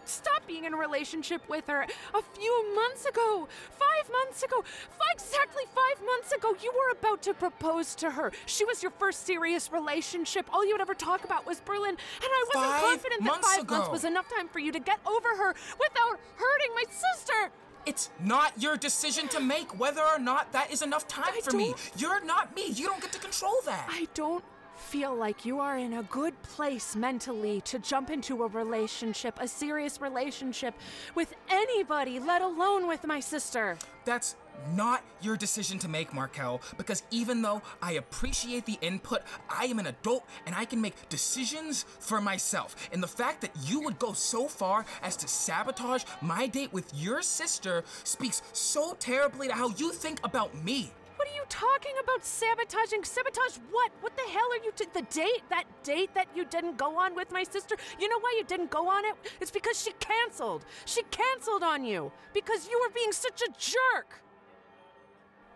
stopped 0.09 0.47
being 0.47 0.65
in 0.65 0.75
a 0.75 0.77
relationship 0.77 1.49
with 1.49 1.67
her 1.67 1.83
a 1.83 2.23
few 2.39 2.75
months 2.75 3.05
ago. 3.07 3.49
Five 3.71 4.11
months 4.11 4.43
ago. 4.43 4.63
Fi- 4.63 5.07
exactly 5.13 5.65
five 5.75 6.05
months 6.05 6.33
ago, 6.33 6.55
you 6.63 6.73
were 6.73 6.99
about 6.99 7.23
to 7.23 7.35
propose 7.35 7.95
to 7.97 8.11
her. 8.11 8.33
She 8.47 8.65
was 8.65 8.83
your 8.83 8.93
first 8.93 9.27
serious 9.27 9.73
relationship. 9.73 10.47
All 10.53 10.65
you 10.65 10.73
would 10.75 10.81
ever 10.81 10.95
talk 10.95 11.25
about 11.25 11.47
was 11.47 11.61
Berlin. 11.61 11.91
And 11.91 11.99
I 12.23 12.45
wasn't 12.55 12.73
Five 12.73 12.83
confident 12.83 13.25
that 13.25 13.45
five 13.45 13.71
months 13.71 13.91
was 13.91 14.05
enough 14.05 14.27
time 14.35 14.49
for 14.49 14.59
you 14.59 14.73
to 14.73 14.79
get 14.79 14.99
over 15.07 15.29
her 15.29 15.55
without 15.79 16.21
hurting 16.37 16.75
my 16.75 16.85
sister. 16.91 17.51
It's 17.87 18.11
not 18.21 18.61
your 18.61 18.77
decision 18.77 19.29
to 19.29 19.41
make 19.41 19.79
whether 19.79 20.03
or 20.03 20.19
not 20.19 20.53
that 20.53 20.73
is 20.73 20.83
enough 20.83 21.07
time 21.07 21.33
I 21.37 21.41
for 21.41 21.57
me. 21.57 21.75
You're 21.97 22.25
not 22.25 22.55
me. 22.57 22.67
You 22.67 22.87
don't 22.87 23.01
get 23.01 23.13
to 23.13 23.21
control 23.21 23.55
that. 23.65 23.87
I 23.89 24.09
don't 24.15 24.45
feel 24.87 25.17
like 25.17 25.45
you 25.45 25.59
are 25.59 25.77
in 25.77 25.95
a 25.95 26.05
good 26.05 26.41
place 26.43 26.95
mentally 26.95 27.61
to 27.63 27.77
jump 27.81 28.09
into 28.09 28.45
a 28.45 28.47
relationship, 28.47 29.37
a 29.41 29.49
serious 29.49 30.01
relationship 30.01 30.75
with 31.17 31.35
anybody, 31.51 32.21
let 32.21 32.41
alone 32.41 32.87
with 32.87 33.05
my 33.05 33.19
sister. 33.19 33.77
That's 34.05 34.37
not 34.77 35.03
your 35.21 35.37
decision 35.37 35.81
to 35.81 35.89
make, 35.89 36.15
Marquelle, 36.15 36.61
because 36.79 37.03
even 37.11 37.43
though 37.43 37.63
I 37.83 37.95
appreciate 37.95 38.65
the 38.65 38.79
input, 38.81 39.23
I 39.51 39.65
am 39.65 39.81
an 39.81 39.89
adult 39.89 40.25
and 40.47 40.55
I 40.55 40.65
can 40.65 40.81
make 40.81 41.09
decisions 41.09 41.85
for 41.99 42.21
myself. 42.21 42.77
And 42.93 43.03
the 43.03 43.09
fact 43.09 43.41
that 43.41 43.51
you 43.65 43.81
would 43.81 43.99
go 43.99 44.13
so 44.13 44.47
far 44.47 44.87
as 45.03 45.17
to 45.17 45.27
sabotage 45.27 46.05
my 46.23 46.47
date 46.47 46.73
with 46.73 46.95
your 46.95 47.23
sister 47.23 47.83
speaks 48.05 48.41
so 48.53 48.97
terribly 49.01 49.49
to 49.49 49.55
how 49.55 49.71
you 49.71 49.93
think 49.93 50.21
about 50.23 50.55
me. 50.65 50.93
What 51.17 51.29
are 51.29 51.35
you 51.35 51.45
talking 51.49 51.95
about 52.03 52.25
sabotaging? 52.25 53.05
Sabotage 53.05 53.59
what? 53.71 53.91
What 54.01 54.17
the 54.17 54.31
hell 54.31 54.49
are 54.53 54.65
you 54.65 54.73
t- 54.75 54.87
the 54.93 55.03
date? 55.03 55.43
That 55.49 55.65
date 55.83 56.15
that 56.15 56.29
you 56.35 56.45
didn't 56.45 56.77
go 56.77 56.99
on 56.99 57.15
with 57.15 57.33
my 57.33 57.43
sister? 57.43 57.77
You 57.99 58.09
know 58.09 58.21
why 58.21 58.35
you 58.37 58.45
didn't 58.45 58.71
go 58.71 58.89
on 58.89 59.05
it? 59.05 59.15
It's 59.41 59.51
because 59.51 59.81
she 59.81 59.93
canceled. 59.93 60.65
She 60.85 61.03
canceled 61.11 61.63
on 61.63 61.85
you 61.85 62.13
because 62.35 62.69
you 62.69 62.79
were 62.81 62.93
being 62.93 63.13
such 63.13 63.41
a 63.43 63.49
jerk. 63.59 64.23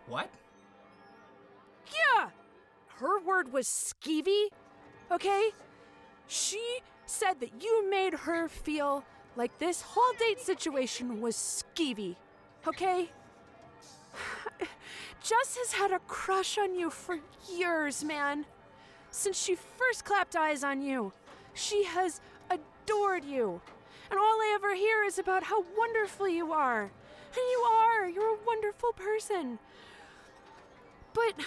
What? 0.07 0.29
Yeah. 1.87 2.29
Her 2.97 3.19
word 3.19 3.51
was 3.51 3.67
skeevy, 3.67 4.47
okay? 5.11 5.49
She 6.27 6.79
said 7.05 7.39
that 7.39 7.63
you 7.63 7.89
made 7.89 8.13
her 8.13 8.47
feel 8.47 9.03
like 9.35 9.57
this 9.59 9.81
whole 9.81 10.13
date 10.19 10.39
situation 10.39 11.21
was 11.21 11.35
skeevy, 11.35 12.15
okay? 12.67 13.09
Jess 15.21 15.57
has 15.57 15.73
had 15.73 15.91
a 15.91 15.99
crush 15.99 16.57
on 16.57 16.75
you 16.75 16.89
for 16.89 17.19
years, 17.51 18.03
man. 18.03 18.45
Since 19.11 19.41
she 19.41 19.55
first 19.55 20.05
clapped 20.05 20.35
eyes 20.35 20.63
on 20.63 20.81
you, 20.81 21.13
she 21.53 21.83
has 21.83 22.21
adored 22.49 23.25
you. 23.25 23.61
And 24.09 24.19
all 24.19 24.25
I 24.25 24.53
ever 24.55 24.75
hear 24.75 25.03
is 25.03 25.19
about 25.19 25.43
how 25.43 25.63
wonderful 25.77 26.27
you 26.27 26.51
are. 26.51 26.81
And 26.83 26.91
you 27.35 27.59
are. 27.59 28.09
You're 28.09 28.35
a 28.35 28.39
wonderful 28.45 28.91
person. 28.93 29.59
But 31.13 31.33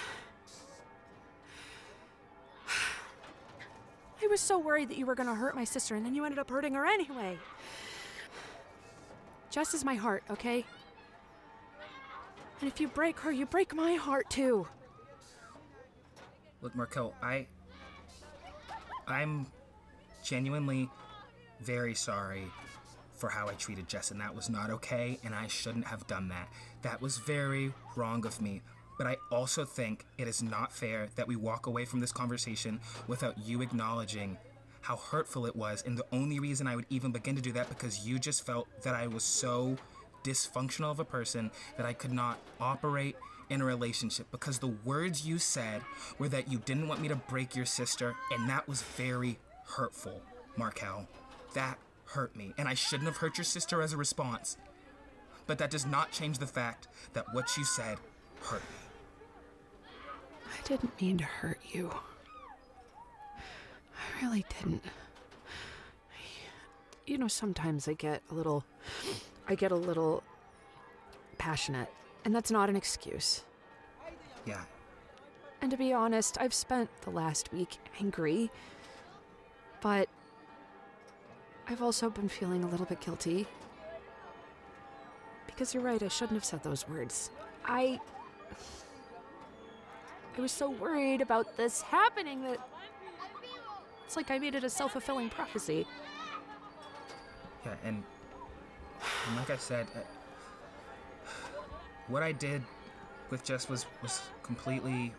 I 4.22 4.26
was 4.26 4.40
so 4.40 4.58
worried 4.58 4.88
that 4.90 4.96
you 4.96 5.06
were 5.06 5.14
going 5.14 5.28
to 5.28 5.34
hurt 5.34 5.54
my 5.54 5.64
sister, 5.64 5.94
and 5.94 6.04
then 6.04 6.14
you 6.14 6.24
ended 6.24 6.38
up 6.38 6.48
hurting 6.50 6.74
her 6.74 6.86
anyway. 6.86 7.38
Jess 9.50 9.74
is 9.74 9.84
my 9.84 9.94
heart, 9.94 10.22
okay? 10.30 10.64
And 12.64 12.72
if 12.72 12.80
you 12.80 12.88
break 12.88 13.20
her, 13.20 13.30
you 13.30 13.44
break 13.44 13.74
my 13.74 13.92
heart 13.92 14.30
too. 14.30 14.66
Look, 16.62 16.74
Marquelle, 16.74 17.12
I. 17.22 17.46
I'm 19.06 19.48
genuinely 20.24 20.88
very 21.60 21.94
sorry 21.94 22.46
for 23.12 23.28
how 23.28 23.48
I 23.48 23.52
treated 23.52 23.86
Jess, 23.86 24.12
and 24.12 24.20
that 24.22 24.34
was 24.34 24.48
not 24.48 24.70
okay, 24.70 25.18
and 25.24 25.34
I 25.34 25.46
shouldn't 25.46 25.86
have 25.88 26.06
done 26.06 26.30
that. 26.30 26.48
That 26.80 27.02
was 27.02 27.18
very 27.18 27.70
wrong 27.96 28.24
of 28.24 28.40
me. 28.40 28.62
But 28.96 29.08
I 29.08 29.18
also 29.30 29.66
think 29.66 30.06
it 30.16 30.26
is 30.26 30.42
not 30.42 30.72
fair 30.72 31.08
that 31.16 31.28
we 31.28 31.36
walk 31.36 31.66
away 31.66 31.84
from 31.84 32.00
this 32.00 32.12
conversation 32.12 32.80
without 33.06 33.36
you 33.46 33.60
acknowledging 33.60 34.38
how 34.80 34.96
hurtful 34.96 35.44
it 35.44 35.54
was. 35.54 35.82
And 35.84 35.98
the 35.98 36.06
only 36.12 36.38
reason 36.40 36.66
I 36.66 36.76
would 36.76 36.86
even 36.88 37.12
begin 37.12 37.36
to 37.36 37.42
do 37.42 37.52
that 37.52 37.68
because 37.68 38.06
you 38.06 38.18
just 38.18 38.46
felt 38.46 38.68
that 38.84 38.94
I 38.94 39.06
was 39.06 39.22
so 39.22 39.76
dysfunctional 40.24 40.90
of 40.90 40.98
a 40.98 41.04
person 41.04 41.50
that 41.76 41.86
I 41.86 41.92
could 41.92 42.12
not 42.12 42.38
operate 42.60 43.16
in 43.50 43.60
a 43.60 43.64
relationship 43.64 44.26
because 44.32 44.58
the 44.58 44.74
words 44.84 45.26
you 45.26 45.38
said 45.38 45.82
were 46.18 46.28
that 46.30 46.50
you 46.50 46.58
didn't 46.58 46.88
want 46.88 47.00
me 47.00 47.08
to 47.08 47.16
break 47.16 47.54
your 47.54 47.66
sister, 47.66 48.16
and 48.32 48.48
that 48.48 48.66
was 48.66 48.82
very 48.82 49.38
hurtful, 49.66 50.22
Marquelle. 50.56 51.06
That 51.52 51.78
hurt 52.06 52.34
me, 52.34 52.54
and 52.58 52.66
I 52.68 52.74
shouldn't 52.74 53.06
have 53.06 53.18
hurt 53.18 53.38
your 53.38 53.44
sister 53.44 53.82
as 53.82 53.92
a 53.92 53.96
response. 53.96 54.56
But 55.46 55.58
that 55.58 55.70
does 55.70 55.84
not 55.84 56.10
change 56.10 56.38
the 56.38 56.46
fact 56.46 56.88
that 57.12 57.26
what 57.32 57.56
you 57.56 57.64
said 57.64 57.98
hurt 58.40 58.62
me. 58.62 59.88
I 60.46 60.66
didn't 60.66 61.00
mean 61.00 61.18
to 61.18 61.24
hurt 61.24 61.60
you. 61.70 61.90
I 63.36 64.24
really 64.24 64.44
didn't. 64.58 64.82
You 67.06 67.18
know, 67.18 67.28
sometimes 67.28 67.86
I 67.86 67.92
get 67.92 68.22
a 68.30 68.34
little. 68.34 68.64
I 69.48 69.54
get 69.54 69.72
a 69.72 69.76
little 69.76 70.22
passionate, 71.38 71.88
and 72.24 72.34
that's 72.34 72.50
not 72.50 72.68
an 72.68 72.76
excuse. 72.76 73.44
Yeah, 74.46 74.60
And 75.62 75.70
to 75.70 75.76
be 75.78 75.92
honest, 75.94 76.36
I've 76.38 76.52
spent 76.52 76.90
the 77.02 77.10
last 77.10 77.50
week 77.52 77.78
angry, 77.98 78.50
but 79.80 80.08
I've 81.66 81.80
also 81.82 82.10
been 82.10 82.28
feeling 82.28 82.62
a 82.62 82.66
little 82.68 82.84
bit 82.84 83.00
guilty. 83.00 83.46
Because 85.46 85.72
you're 85.72 85.82
right, 85.82 86.02
I 86.02 86.08
shouldn't 86.08 86.36
have 86.36 86.44
said 86.44 86.62
those 86.62 86.86
words. 86.88 87.30
I. 87.64 87.98
I 90.36 90.40
was 90.40 90.52
so 90.52 90.68
worried 90.68 91.20
about 91.20 91.56
this 91.56 91.80
happening 91.80 92.42
that. 92.44 92.58
It's 94.04 94.16
like 94.16 94.30
I 94.30 94.38
made 94.38 94.54
it 94.54 94.64
a 94.64 94.70
self 94.70 94.92
fulfilling 94.92 95.30
prophecy. 95.30 95.86
yeah, 97.64 97.74
and, 97.84 98.02
and 99.26 99.36
like 99.36 99.50
I 99.50 99.56
said, 99.56 99.86
uh, 99.94 100.00
what 102.08 102.22
I 102.22 102.32
did 102.32 102.62
with 103.30 103.44
Jess 103.44 103.68
was 103.68 103.86
was 104.02 104.22
completely 104.42 105.12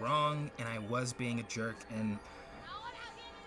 wrong, 0.00 0.50
and 0.58 0.68
I 0.68 0.78
was 0.78 1.12
being 1.12 1.40
a 1.40 1.42
jerk, 1.44 1.76
and 1.94 2.18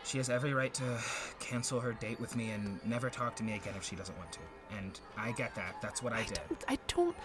she 0.04 0.18
has 0.18 0.30
every 0.30 0.54
right 0.54 0.74
to 0.74 0.98
cancel 1.40 1.80
her 1.80 1.94
date 1.94 2.20
with 2.20 2.36
me 2.36 2.52
and 2.52 2.84
never 2.86 3.10
talk 3.10 3.36
to 3.36 3.44
me 3.44 3.54
again 3.54 3.74
if 3.78 3.84
she 3.84 3.96
doesn't 3.96 4.18
want 4.18 4.32
to. 4.34 4.40
And 4.78 5.00
I 5.18 5.32
get 5.32 5.54
that. 5.56 5.76
That's 5.82 6.02
what 6.02 6.14
I 6.14 6.24
did. 6.24 6.40
I 6.68 6.78
don't. 6.88 7.16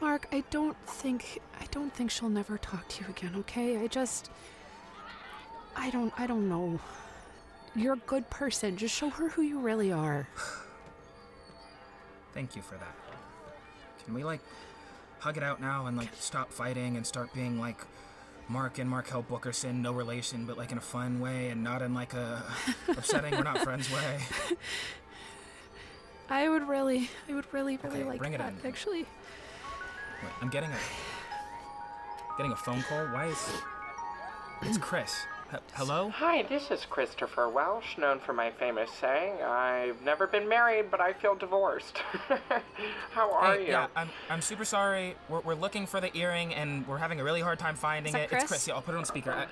Mark, 0.00 0.28
I 0.32 0.42
don't 0.50 0.76
think. 0.86 1.40
I 1.60 1.64
don't 1.70 1.92
think 1.92 2.10
she'll 2.10 2.28
never 2.28 2.58
talk 2.58 2.86
to 2.88 3.04
you 3.04 3.10
again, 3.10 3.34
okay? 3.38 3.78
I 3.78 3.86
just. 3.86 4.30
I 5.74 5.90
don't. 5.90 6.12
I 6.18 6.26
don't 6.26 6.48
know. 6.48 6.78
You're 7.74 7.94
a 7.94 8.04
good 8.06 8.28
person. 8.30 8.76
Just 8.76 8.94
show 8.94 9.10
her 9.10 9.30
who 9.30 9.42
you 9.42 9.58
really 9.58 9.90
are. 9.90 10.28
Thank 12.34 12.56
you 12.56 12.62
for 12.62 12.74
that. 12.76 12.94
Can 14.04 14.14
we 14.14 14.24
like 14.24 14.40
hug 15.20 15.36
it 15.36 15.42
out 15.42 15.60
now 15.60 15.86
and 15.86 15.96
like 15.96 16.08
stop 16.18 16.50
fighting 16.52 16.96
and 16.96 17.06
start 17.06 17.32
being 17.32 17.58
like 17.60 17.78
Mark 18.48 18.78
and 18.78 18.90
Marquelle 18.90 19.22
Bookerson, 19.22 19.80
no 19.82 19.92
relation, 19.92 20.44
but 20.46 20.58
like 20.58 20.72
in 20.72 20.78
a 20.78 20.82
fun 20.82 21.20
way 21.20 21.48
and 21.48 21.62
not 21.62 21.80
in 21.82 21.94
like 21.94 22.12
a 22.14 22.42
upsetting 22.88 23.32
we're 23.36 23.42
not 23.44 23.58
friends 23.58 23.90
way. 23.92 24.20
I 26.30 26.48
would 26.48 26.66
really, 26.66 27.10
I 27.28 27.34
would 27.34 27.46
really, 27.52 27.78
really 27.82 27.98
Okay, 28.00 28.04
like 28.08 28.18
bring 28.18 28.32
it 28.32 28.38
that. 28.38 28.52
in. 28.62 28.66
Actually, 28.66 29.00
Wait, 29.02 30.32
I'm 30.40 30.48
getting 30.48 30.70
a 30.70 30.76
getting 32.36 32.52
a 32.52 32.56
phone 32.56 32.82
call. 32.82 33.04
Why 33.08 33.26
is 33.26 33.50
it's 34.62 34.78
Chris? 34.78 35.14
H- 35.52 35.60
hello? 35.74 36.08
Hi, 36.10 36.42
this 36.44 36.70
is 36.70 36.86
Christopher 36.86 37.48
Welch, 37.48 37.98
known 37.98 38.20
for 38.20 38.32
my 38.32 38.50
famous 38.52 38.90
saying, 39.00 39.42
I've 39.42 40.00
never 40.02 40.26
been 40.26 40.48
married, 40.48 40.90
but 40.90 41.00
I 41.00 41.12
feel 41.12 41.34
divorced. 41.34 41.98
How 43.12 43.30
are 43.32 43.54
Hey, 43.56 43.66
you? 43.66 43.70
yeah, 43.72 43.86
I'm, 43.94 44.08
I'm 44.30 44.40
super 44.40 44.64
sorry. 44.64 45.14
We're, 45.28 45.40
we're 45.40 45.54
looking 45.54 45.86
for 45.86 46.00
the 46.00 46.16
earring 46.16 46.54
and 46.54 46.86
we're 46.88 46.96
having 46.98 47.20
a 47.20 47.24
really 47.24 47.42
hard 47.42 47.58
time 47.58 47.74
finding 47.74 48.12
that 48.14 48.22
it. 48.22 48.28
Chris? 48.30 48.42
It's 48.44 48.50
Chris. 48.50 48.68
Yeah, 48.68 48.74
I'll 48.74 48.82
put 48.82 48.94
it 48.94 48.98
on 48.98 49.04
speaker. 49.04 49.32
Uh, 49.32 49.46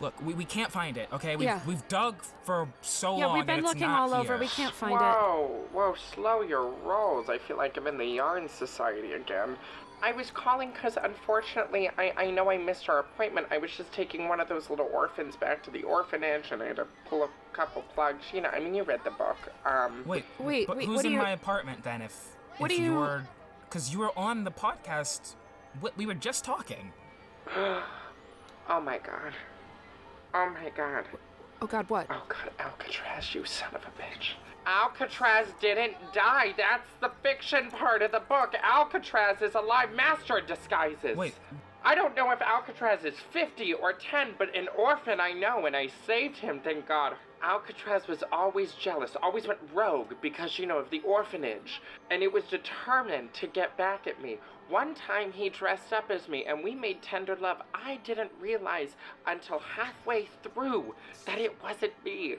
look, 0.00 0.14
we, 0.24 0.34
we 0.34 0.44
can't 0.44 0.70
find 0.70 0.98
it. 0.98 1.08
Okay, 1.12 1.36
we've, 1.36 1.46
Yeah. 1.46 1.60
we've 1.66 1.86
dug 1.88 2.16
for 2.44 2.68
so 2.82 3.16
yeah, 3.16 3.26
long. 3.26 3.36
Yeah, 3.36 3.40
we've 3.40 3.46
been 3.46 3.56
and 3.56 3.64
looking 3.66 3.80
not 3.82 4.10
all 4.10 4.14
over. 4.14 4.36
We 4.36 4.48
can't 4.48 4.74
find 4.74 4.92
it. 4.92 4.98
Whoa, 4.98 5.64
whoa, 5.72 5.94
slow 6.14 6.42
your 6.42 6.66
rolls. 6.84 7.30
I 7.30 7.38
feel 7.38 7.56
like 7.56 7.78
I'm 7.78 7.86
in 7.86 7.96
the 7.96 8.04
Yarn 8.04 8.48
Society 8.50 9.12
again. 9.14 9.56
I 10.02 10.12
was 10.12 10.30
calling 10.30 10.70
because 10.72 10.96
unfortunately 11.02 11.90
I, 11.98 12.12
I 12.16 12.30
know 12.30 12.50
I 12.50 12.58
missed 12.58 12.88
our 12.88 12.98
appointment. 13.00 13.46
I 13.50 13.58
was 13.58 13.70
just 13.70 13.92
taking 13.92 14.28
one 14.28 14.40
of 14.40 14.48
those 14.48 14.68
little 14.70 14.88
orphans 14.92 15.36
back 15.36 15.62
to 15.64 15.70
the 15.70 15.82
orphanage 15.82 16.52
and 16.52 16.62
I 16.62 16.66
had 16.66 16.76
to 16.76 16.86
pull 17.08 17.24
a 17.24 17.28
couple 17.52 17.82
plugs. 17.94 18.24
You 18.32 18.42
know, 18.42 18.50
I 18.50 18.60
mean, 18.60 18.74
you 18.74 18.82
read 18.82 19.00
the 19.04 19.10
book. 19.10 19.38
Um, 19.64 20.02
Wait, 20.06 20.24
Wait, 20.38 20.66
but 20.66 20.76
wait, 20.76 20.86
who's 20.86 20.96
what 20.96 21.04
in 21.06 21.12
you- 21.12 21.18
my 21.18 21.30
apartment 21.30 21.82
then? 21.82 22.02
If 22.02 22.36
What 22.58 22.70
if 22.70 22.76
do 22.76 22.82
you- 22.82 22.92
you're, 22.94 23.26
because 23.68 23.92
you 23.92 23.98
were 24.00 24.16
on 24.18 24.44
the 24.44 24.50
podcast, 24.52 25.34
we, 25.80 25.90
we 25.96 26.06
were 26.06 26.14
just 26.14 26.44
talking. 26.44 26.92
oh 27.56 27.82
my 28.68 28.98
god. 28.98 29.32
Oh 30.34 30.50
my 30.50 30.70
god. 30.76 31.04
Oh 31.62 31.66
God, 31.66 31.88
what? 31.88 32.06
Oh 32.10 32.22
god, 32.28 32.50
Alcatraz, 32.60 33.34
you 33.34 33.44
son 33.46 33.70
of 33.74 33.82
a 33.82 34.02
bitch. 34.02 34.32
Alcatraz 34.66 35.46
didn't 35.60 35.94
die. 36.12 36.52
That's 36.56 36.90
the 37.00 37.12
fiction 37.22 37.70
part 37.70 38.02
of 38.02 38.10
the 38.10 38.20
book. 38.20 38.54
Alcatraz 38.62 39.40
is 39.40 39.54
a 39.54 39.60
live 39.60 39.92
master 39.94 40.38
of 40.38 40.46
disguises. 40.46 41.16
Wait. 41.16 41.34
I 41.84 41.94
don't 41.94 42.16
know 42.16 42.32
if 42.32 42.42
Alcatraz 42.42 43.04
is 43.04 43.14
50 43.32 43.74
or 43.74 43.92
10, 43.92 44.34
but 44.38 44.54
an 44.56 44.66
orphan 44.76 45.20
I 45.20 45.32
know, 45.32 45.66
and 45.66 45.76
I 45.76 45.88
saved 46.04 46.36
him, 46.36 46.60
thank 46.64 46.88
God. 46.88 47.14
Alcatraz 47.44 48.08
was 48.08 48.24
always 48.32 48.72
jealous, 48.72 49.14
always 49.22 49.46
went 49.46 49.60
rogue 49.72 50.14
because, 50.20 50.58
you 50.58 50.66
know, 50.66 50.78
of 50.78 50.90
the 50.90 51.00
orphanage, 51.02 51.80
and 52.10 52.24
it 52.24 52.32
was 52.32 52.42
determined 52.44 53.32
to 53.34 53.46
get 53.46 53.76
back 53.76 54.08
at 54.08 54.20
me. 54.20 54.38
One 54.68 54.96
time 54.96 55.30
he 55.30 55.48
dressed 55.48 55.92
up 55.92 56.10
as 56.10 56.28
me 56.28 56.44
and 56.44 56.64
we 56.64 56.74
made 56.74 57.02
tender 57.02 57.36
love. 57.36 57.58
I 57.72 58.00
didn't 58.02 58.32
realize 58.40 58.96
until 59.24 59.60
halfway 59.60 60.28
through 60.42 60.92
that 61.24 61.38
it 61.38 61.62
wasn't 61.62 61.92
me. 62.04 62.38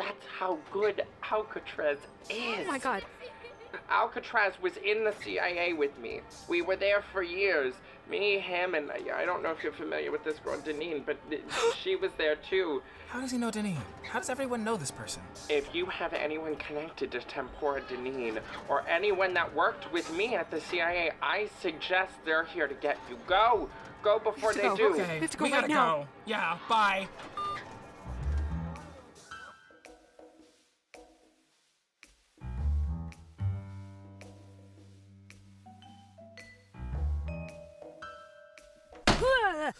That's 0.00 0.26
how 0.38 0.58
good 0.72 1.02
Alcatraz 1.30 1.98
is. 2.30 2.36
Oh 2.38 2.64
my 2.66 2.78
God. 2.78 3.04
Alcatraz 3.90 4.54
was 4.62 4.76
in 4.78 5.04
the 5.04 5.12
CIA 5.22 5.74
with 5.74 5.96
me. 5.98 6.22
We 6.48 6.62
were 6.62 6.76
there 6.76 7.04
for 7.12 7.22
years. 7.22 7.74
Me, 8.08 8.38
him, 8.38 8.74
and 8.74 8.90
I 8.90 9.20
I 9.20 9.24
don't 9.24 9.42
know 9.42 9.50
if 9.52 9.62
you're 9.62 9.72
familiar 9.72 10.10
with 10.10 10.24
this 10.24 10.38
girl, 10.40 10.58
Deneen, 10.58 11.04
but 11.04 11.16
she 11.82 11.96
was 11.96 12.10
there 12.16 12.36
too. 12.36 12.82
How 13.08 13.20
does 13.20 13.30
he 13.30 13.38
know 13.38 13.50
Deneen? 13.50 13.76
How 14.02 14.18
does 14.18 14.30
everyone 14.30 14.64
know 14.64 14.76
this 14.76 14.90
person? 14.90 15.22
If 15.48 15.72
you 15.74 15.86
have 15.86 16.12
anyone 16.14 16.56
connected 16.56 17.12
to 17.12 17.20
Tempora 17.20 17.82
Deneen 17.82 18.40
or 18.68 18.88
anyone 18.88 19.34
that 19.34 19.54
worked 19.54 19.92
with 19.92 20.12
me 20.14 20.34
at 20.34 20.50
the 20.50 20.60
CIA, 20.60 21.12
I 21.22 21.48
suggest 21.60 22.14
they're 22.24 22.44
here 22.44 22.66
to 22.66 22.74
get 22.74 22.98
you. 23.08 23.18
Go! 23.26 23.68
Go 24.02 24.18
before 24.18 24.54
they 24.54 24.62
go. 24.62 24.76
do. 24.76 24.94
Okay, 24.94 25.18
have 25.18 25.30
to 25.30 25.36
go 25.36 25.44
we 25.44 25.52
right 25.52 25.60
gotta 25.60 25.72
now. 25.72 25.96
go. 25.98 26.08
Yeah, 26.24 26.56
bye. 26.68 27.06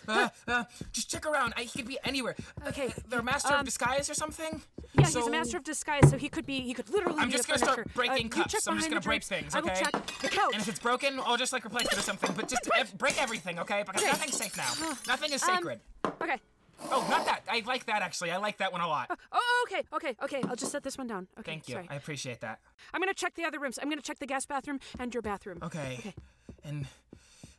Uh, 0.09 0.29
uh, 0.49 0.65
just 0.93 1.11
check 1.11 1.27
around. 1.27 1.55
I, 1.57 1.63
he 1.63 1.79
could 1.79 1.87
be 1.89 1.99
anywhere. 2.05 2.35
Okay, 2.67 2.93
They're 3.09 3.23
master 3.23 3.53
um, 3.55 3.61
of 3.61 3.65
disguise 3.65 4.09
or 4.11 4.15
something. 4.15 4.61
Yeah, 4.99 5.05
so, 5.05 5.21
he's 5.21 5.29
a 5.29 5.31
master 5.31 5.57
of 5.57 5.65
disguise, 5.65 6.09
so 6.11 6.17
he 6.19 6.29
could 6.29 6.47
be. 6.47 6.61
He 6.61 6.75
could 6.75 6.89
literally. 6.91 7.19
I'm 7.21 7.31
just 7.31 7.47
gonna 7.47 7.59
start 7.59 7.93
breaking 7.95 8.27
uh, 8.33 8.37
cups. 8.37 8.67
I'm 8.67 8.77
just 8.77 8.89
gonna 8.89 9.01
break 9.01 9.23
things. 9.23 9.55
I 9.55 9.61
will 9.61 9.71
Okay. 9.71 9.81
check 9.83 10.07
the 10.21 10.29
couch. 10.29 10.51
And 10.53 10.63
if 10.63 10.69
it's 10.69 10.79
broken, 10.81 11.21
I'll 11.25 11.37
just 11.37 11.53
like 11.53 11.65
replace 11.65 11.87
it 11.87 11.99
or 11.99 12.03
something. 12.03 12.33
But 12.35 12.49
just 12.49 12.69
ev- 12.77 12.97
break 12.99 13.21
everything, 13.23 13.59
okay? 13.61 13.85
Because 13.87 14.03
Okay. 14.03 14.11
nothing's 14.11 14.37
safe 14.37 14.57
now. 14.57 14.73
Nothing 15.07 15.33
is 15.33 15.43
Um, 15.43 15.57
sacred. 15.57 15.81
Okay. 16.23 16.41
oh, 16.91 17.07
not 17.11 17.25
that. 17.27 17.43
I 17.49 17.63
like 17.67 17.87
that 17.87 18.03
actually. 18.03 18.31
I 18.33 18.39
like 18.39 18.59
that 18.59 18.73
one 18.73 18.81
a 18.81 18.89
lot. 18.89 19.17
Oh, 19.33 19.67
okay, 19.69 19.83
okay, 19.93 20.17
okay. 20.23 20.43
I'll 20.49 20.57
just 20.57 20.73
set 20.73 20.83
this 20.83 20.99
one 20.99 21.07
down. 21.07 21.29
Okay, 21.39 21.53
Thank 21.53 21.69
you. 21.69 21.75
Sorry. 21.75 21.87
I 21.91 21.95
appreciate 21.95 22.41
that. 22.41 22.59
I'm 22.93 23.01
gonna 23.01 23.15
check 23.15 23.35
the 23.35 23.45
other 23.45 23.59
rooms. 23.61 23.79
I'm 23.81 23.89
gonna 23.89 24.03
check 24.03 24.19
the 24.19 24.27
guest 24.27 24.49
bathroom 24.49 24.81
and 24.99 25.13
your 25.15 25.23
bathroom. 25.23 25.59
Okay. 25.63 25.97
Okay. 26.01 26.15
And 26.65 26.87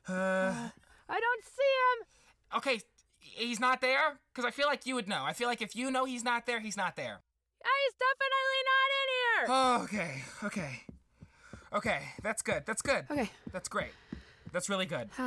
uh, 0.08 0.70
I 1.12 1.20
don't 1.20 1.44
see 1.44 1.72
him. 1.84 2.58
okay, 2.60 2.82
he's 3.20 3.60
not 3.60 3.82
there 3.82 4.20
because 4.34 4.46
I 4.46 4.52
feel 4.52 4.68
like 4.68 4.86
you 4.86 4.96
would 4.96 5.08
know. 5.08 5.24
I 5.26 5.34
feel 5.34 5.48
like 5.48 5.62
if 5.62 5.76
you 5.76 5.92
know 5.92 6.06
he's 6.06 6.24
not 6.24 6.46
there, 6.46 6.60
he's 6.60 6.78
not 6.78 6.96
there. 6.96 7.20
He's 7.64 7.94
definitely 8.08 8.62
not 8.72 8.90
in 9.02 9.08
here. 9.18 9.46
Oh, 9.50 9.84
okay. 9.84 10.24
Okay. 10.48 10.84
Okay. 11.74 12.02
That's 12.24 12.42
good. 12.42 12.64
That's 12.66 12.82
good. 12.82 13.06
Okay. 13.12 13.30
That's 13.52 13.70
great. 13.70 13.92
That's 14.52 14.70
really 14.70 14.86
good. 14.86 15.10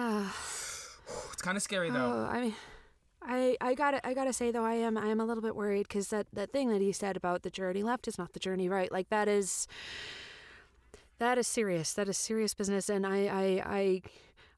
It's 1.33 1.43
kind 1.43 1.57
of 1.57 1.63
scary 1.63 1.91
though. 1.91 1.99
Oh, 1.99 2.29
I 2.31 2.41
mean, 2.41 2.55
I 3.21 3.57
I 3.61 3.75
gotta 3.75 4.05
I 4.07 4.15
gotta 4.15 4.33
say 4.33 4.51
though 4.51 4.65
I 4.65 4.75
am 4.75 4.97
I 4.97 5.09
am 5.09 5.21
a 5.21 5.25
little 5.27 5.43
bit 5.43 5.55
worried 5.55 5.87
because 5.87 6.09
that 6.09 6.27
that 6.33 6.51
thing 6.51 6.71
that 6.71 6.81
he 6.81 6.93
said 6.93 7.15
about 7.15 7.43
the 7.43 7.51
journey 7.51 7.83
left 7.83 8.09
is 8.09 8.17
not 8.17 8.33
the 8.33 8.39
journey 8.41 8.71
right. 8.71 8.91
Like 8.91 9.11
that 9.11 9.29
is 9.29 9.69
that 11.19 11.37
is 11.37 11.47
serious. 11.47 11.93
That 11.93 12.09
is 12.09 12.17
serious 12.17 12.55
business, 12.55 12.89
and 12.89 13.07
I 13.07 13.19
I 13.27 13.63
I 13.67 14.03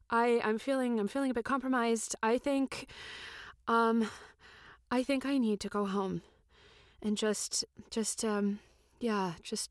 I 0.09 0.41
I'm 0.43 0.57
feeling 0.59 0.99
I'm 0.99 1.07
feeling 1.07 1.31
a 1.31 1.33
bit 1.33 1.45
compromised. 1.45 2.15
I 2.23 2.37
think, 2.37 2.87
um, 3.67 4.09
I 4.91 5.03
think 5.03 5.25
I 5.25 5.37
need 5.37 5.59
to 5.61 5.69
go 5.69 5.85
home, 5.85 6.21
and 7.01 7.17
just 7.17 7.65
just 7.91 8.23
um 8.25 8.59
yeah 8.99 9.33
just 9.43 9.69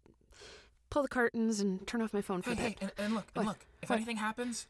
pull 0.91 1.03
the 1.03 1.09
curtains 1.09 1.59
and 1.61 1.87
turn 1.87 2.01
off 2.03 2.13
my 2.13 2.21
phone 2.23 2.43
for 2.43 2.51
Hey, 2.51 2.57
a 2.57 2.61
hey, 2.61 2.69
bit. 2.69 2.83
and, 2.83 2.93
and 3.07 3.15
look, 3.15 3.27
and 3.35 3.47
look. 3.47 3.59
If 3.83 3.91
What? 3.91 3.97
anything 3.97 4.17
happens, 4.19 4.67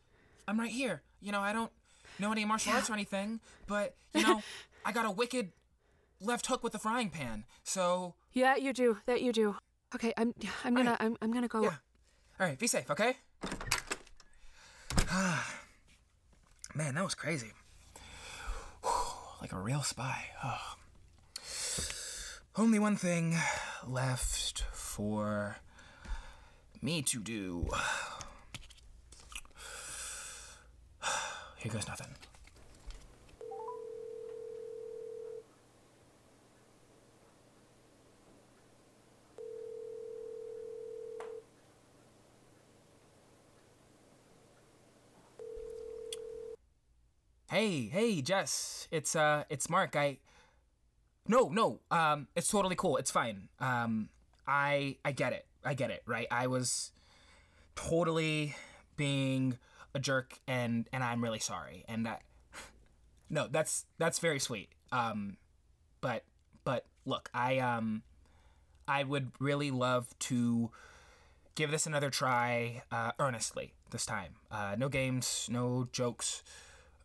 I'm 0.48 0.59
right 0.59 0.70
here. 0.70 1.02
You 1.20 1.33
know, 1.33 1.40
I 1.40 1.52
don't 1.52 1.70
know 2.18 2.33
any 2.33 2.44
martial 2.44 2.72
arts 2.72 2.88
or 2.88 2.94
anything, 2.94 3.40
but 3.66 3.94
you 4.14 4.22
know, 4.26 4.42
I 4.85 4.92
got 4.92 5.05
a 5.05 5.11
wicked 5.11 5.52
left 6.20 6.46
hook 6.46 6.62
with 6.62 6.72
the 6.72 6.79
frying 6.79 7.11
pan. 7.11 7.44
So 7.64 8.14
Yeah, 8.33 8.57
you 8.57 8.72
do. 8.72 8.98
That 9.07 9.20
you 9.20 9.33
do. 9.33 9.57
Okay, 9.94 10.12
I'm 10.16 10.33
I'm 10.64 10.74
gonna. 10.74 10.96
I'm 11.00 11.16
I'm 11.20 11.33
gonna 11.33 11.48
go. 11.48 11.62
yeah. 11.62 11.76
All 12.40 12.46
right, 12.46 12.59
be 12.59 12.66
safe, 12.66 12.90
okay? 12.90 13.16
Man, 16.76 16.94
that 16.96 17.04
was 17.04 17.14
crazy. 17.14 17.52
like 19.40 19.52
a 19.52 19.58
real 19.58 19.80
spy. 19.80 20.26
Oh. 20.44 20.74
Only 22.54 22.78
one 22.78 22.96
thing 22.96 23.34
left 23.86 24.62
for 24.74 25.56
me 26.82 27.00
to 27.00 27.18
do. 27.18 27.66
Here 31.56 31.72
goes 31.72 31.88
nothing. 31.88 32.08
Hey, 47.48 47.82
hey, 47.87 48.22
Jess. 48.22 48.88
It's 48.90 49.14
uh 49.14 49.44
it's 49.48 49.70
Mark. 49.70 49.94
I 49.94 50.18
No, 51.28 51.48
no. 51.48 51.78
Um 51.92 52.26
it's 52.35 52.48
totally 52.48 52.74
cool. 52.74 52.96
It's 52.96 53.11
fine. 53.11 53.48
Um 53.61 54.09
I 54.48 54.96
I 55.04 55.12
get 55.12 55.32
it. 55.32 55.46
I 55.64 55.75
get 55.75 55.90
it, 55.90 56.02
right? 56.06 56.27
I 56.31 56.48
was 56.48 56.90
totally 57.77 58.56
being 58.96 59.58
a 59.94 60.00
jerk 60.00 60.38
and 60.48 60.88
and 60.92 61.04
I'm 61.04 61.23
really 61.23 61.38
sorry. 61.38 61.85
And 61.88 62.04
that 62.06 62.23
No, 63.31 63.46
that's 63.48 63.87
that's 63.98 64.18
very 64.18 64.40
sweet. 64.40 64.71
Um 64.90 65.37
but 66.00 66.25
but 66.64 66.85
look, 67.04 67.31
I 67.33 67.58
um 67.58 68.02
I 68.88 69.04
would 69.04 69.31
really 69.38 69.71
love 69.71 70.08
to 70.31 70.71
give 71.54 71.71
this 71.71 71.87
another 71.87 72.10
try 72.10 72.83
uh, 72.92 73.12
earnestly 73.18 73.73
this 73.90 74.06
time. 74.06 74.35
Uh, 74.50 74.77
no 74.79 74.88
games, 74.88 75.48
no 75.50 75.88
jokes, 75.90 76.44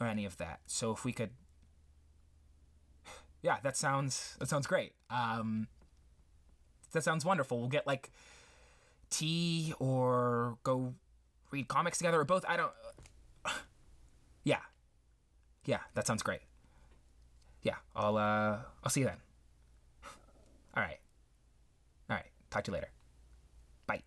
or 0.02 0.08
any 0.08 0.26
of 0.26 0.38
that. 0.38 0.60
So 0.66 0.92
if 0.92 1.06
we 1.06 1.14
could, 1.14 1.30
yeah, 3.42 3.58
that 3.64 3.78
sounds 3.78 4.36
that 4.40 4.50
sounds 4.50 4.68
great. 4.68 4.94
Um, 5.10 5.68
that 6.92 7.04
sounds 7.04 7.24
wonderful. 7.24 7.60
We'll 7.60 7.70
get 7.70 7.88
like 7.88 8.12
tea 9.10 9.74
or 9.80 10.58
go 10.64 10.96
read 11.52 11.68
comics 11.68 11.98
together 12.00 12.20
or 12.20 12.26
both. 12.26 12.44
I 12.48 12.58
don't. 12.58 12.72
Yeah, 14.44 14.62
Yeah, 15.66 15.82
that 15.94 16.08
sounds 16.08 16.24
great. 16.24 16.42
Yeah, 17.62 17.76
I'll 17.96 18.18
uh 18.18 18.58
I'll 18.84 18.90
see 18.90 19.02
you 19.02 19.06
then. 19.06 19.18
All 20.76 20.82
right. 20.82 20.98
All 22.10 22.16
right. 22.16 22.26
Talk 22.50 22.64
to 22.64 22.72
you 22.72 22.76
later. 22.76 22.90
Bye. 23.86 24.02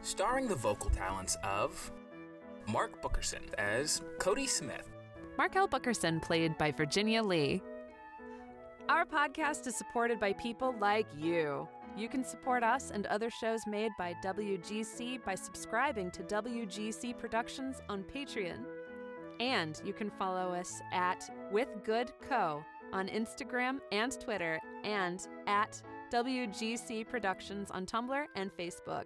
Starring 0.00 0.48
the 0.48 0.56
vocal 0.56 0.90
talents 0.90 1.36
of 1.44 1.92
Mark 2.66 3.02
Bookerson 3.02 3.42
as 3.58 4.02
Cody 4.18 4.46
Smith, 4.46 4.88
Marquelle 5.36 5.68
Bookerson, 5.68 6.20
played 6.20 6.56
by 6.58 6.70
Virginia 6.70 7.22
Lee. 7.22 7.62
Our 8.88 9.04
podcast 9.04 9.66
is 9.66 9.76
supported 9.76 10.20
by 10.20 10.32
people 10.34 10.74
like 10.80 11.06
you. 11.16 11.68
You 11.96 12.08
can 12.08 12.24
support 12.24 12.62
us 12.62 12.90
and 12.90 13.06
other 13.06 13.30
shows 13.30 13.60
made 13.66 13.92
by 13.98 14.14
WGC 14.24 15.24
by 15.24 15.34
subscribing 15.34 16.10
to 16.12 16.22
WGC 16.22 17.16
Productions 17.18 17.82
on 17.88 18.02
Patreon. 18.04 18.64
And 19.40 19.80
you 19.84 19.92
can 19.92 20.10
follow 20.10 20.52
us 20.54 20.80
at 20.92 21.28
With 21.50 21.68
Good 21.84 22.12
Co 22.28 22.62
on 22.92 23.08
Instagram 23.08 23.78
and 23.90 24.18
Twitter 24.20 24.60
and 24.84 25.26
at 25.46 25.80
WGC 26.12 27.08
Productions 27.08 27.70
on 27.70 27.86
Tumblr 27.86 28.24
and 28.36 28.50
Facebook. 28.56 29.04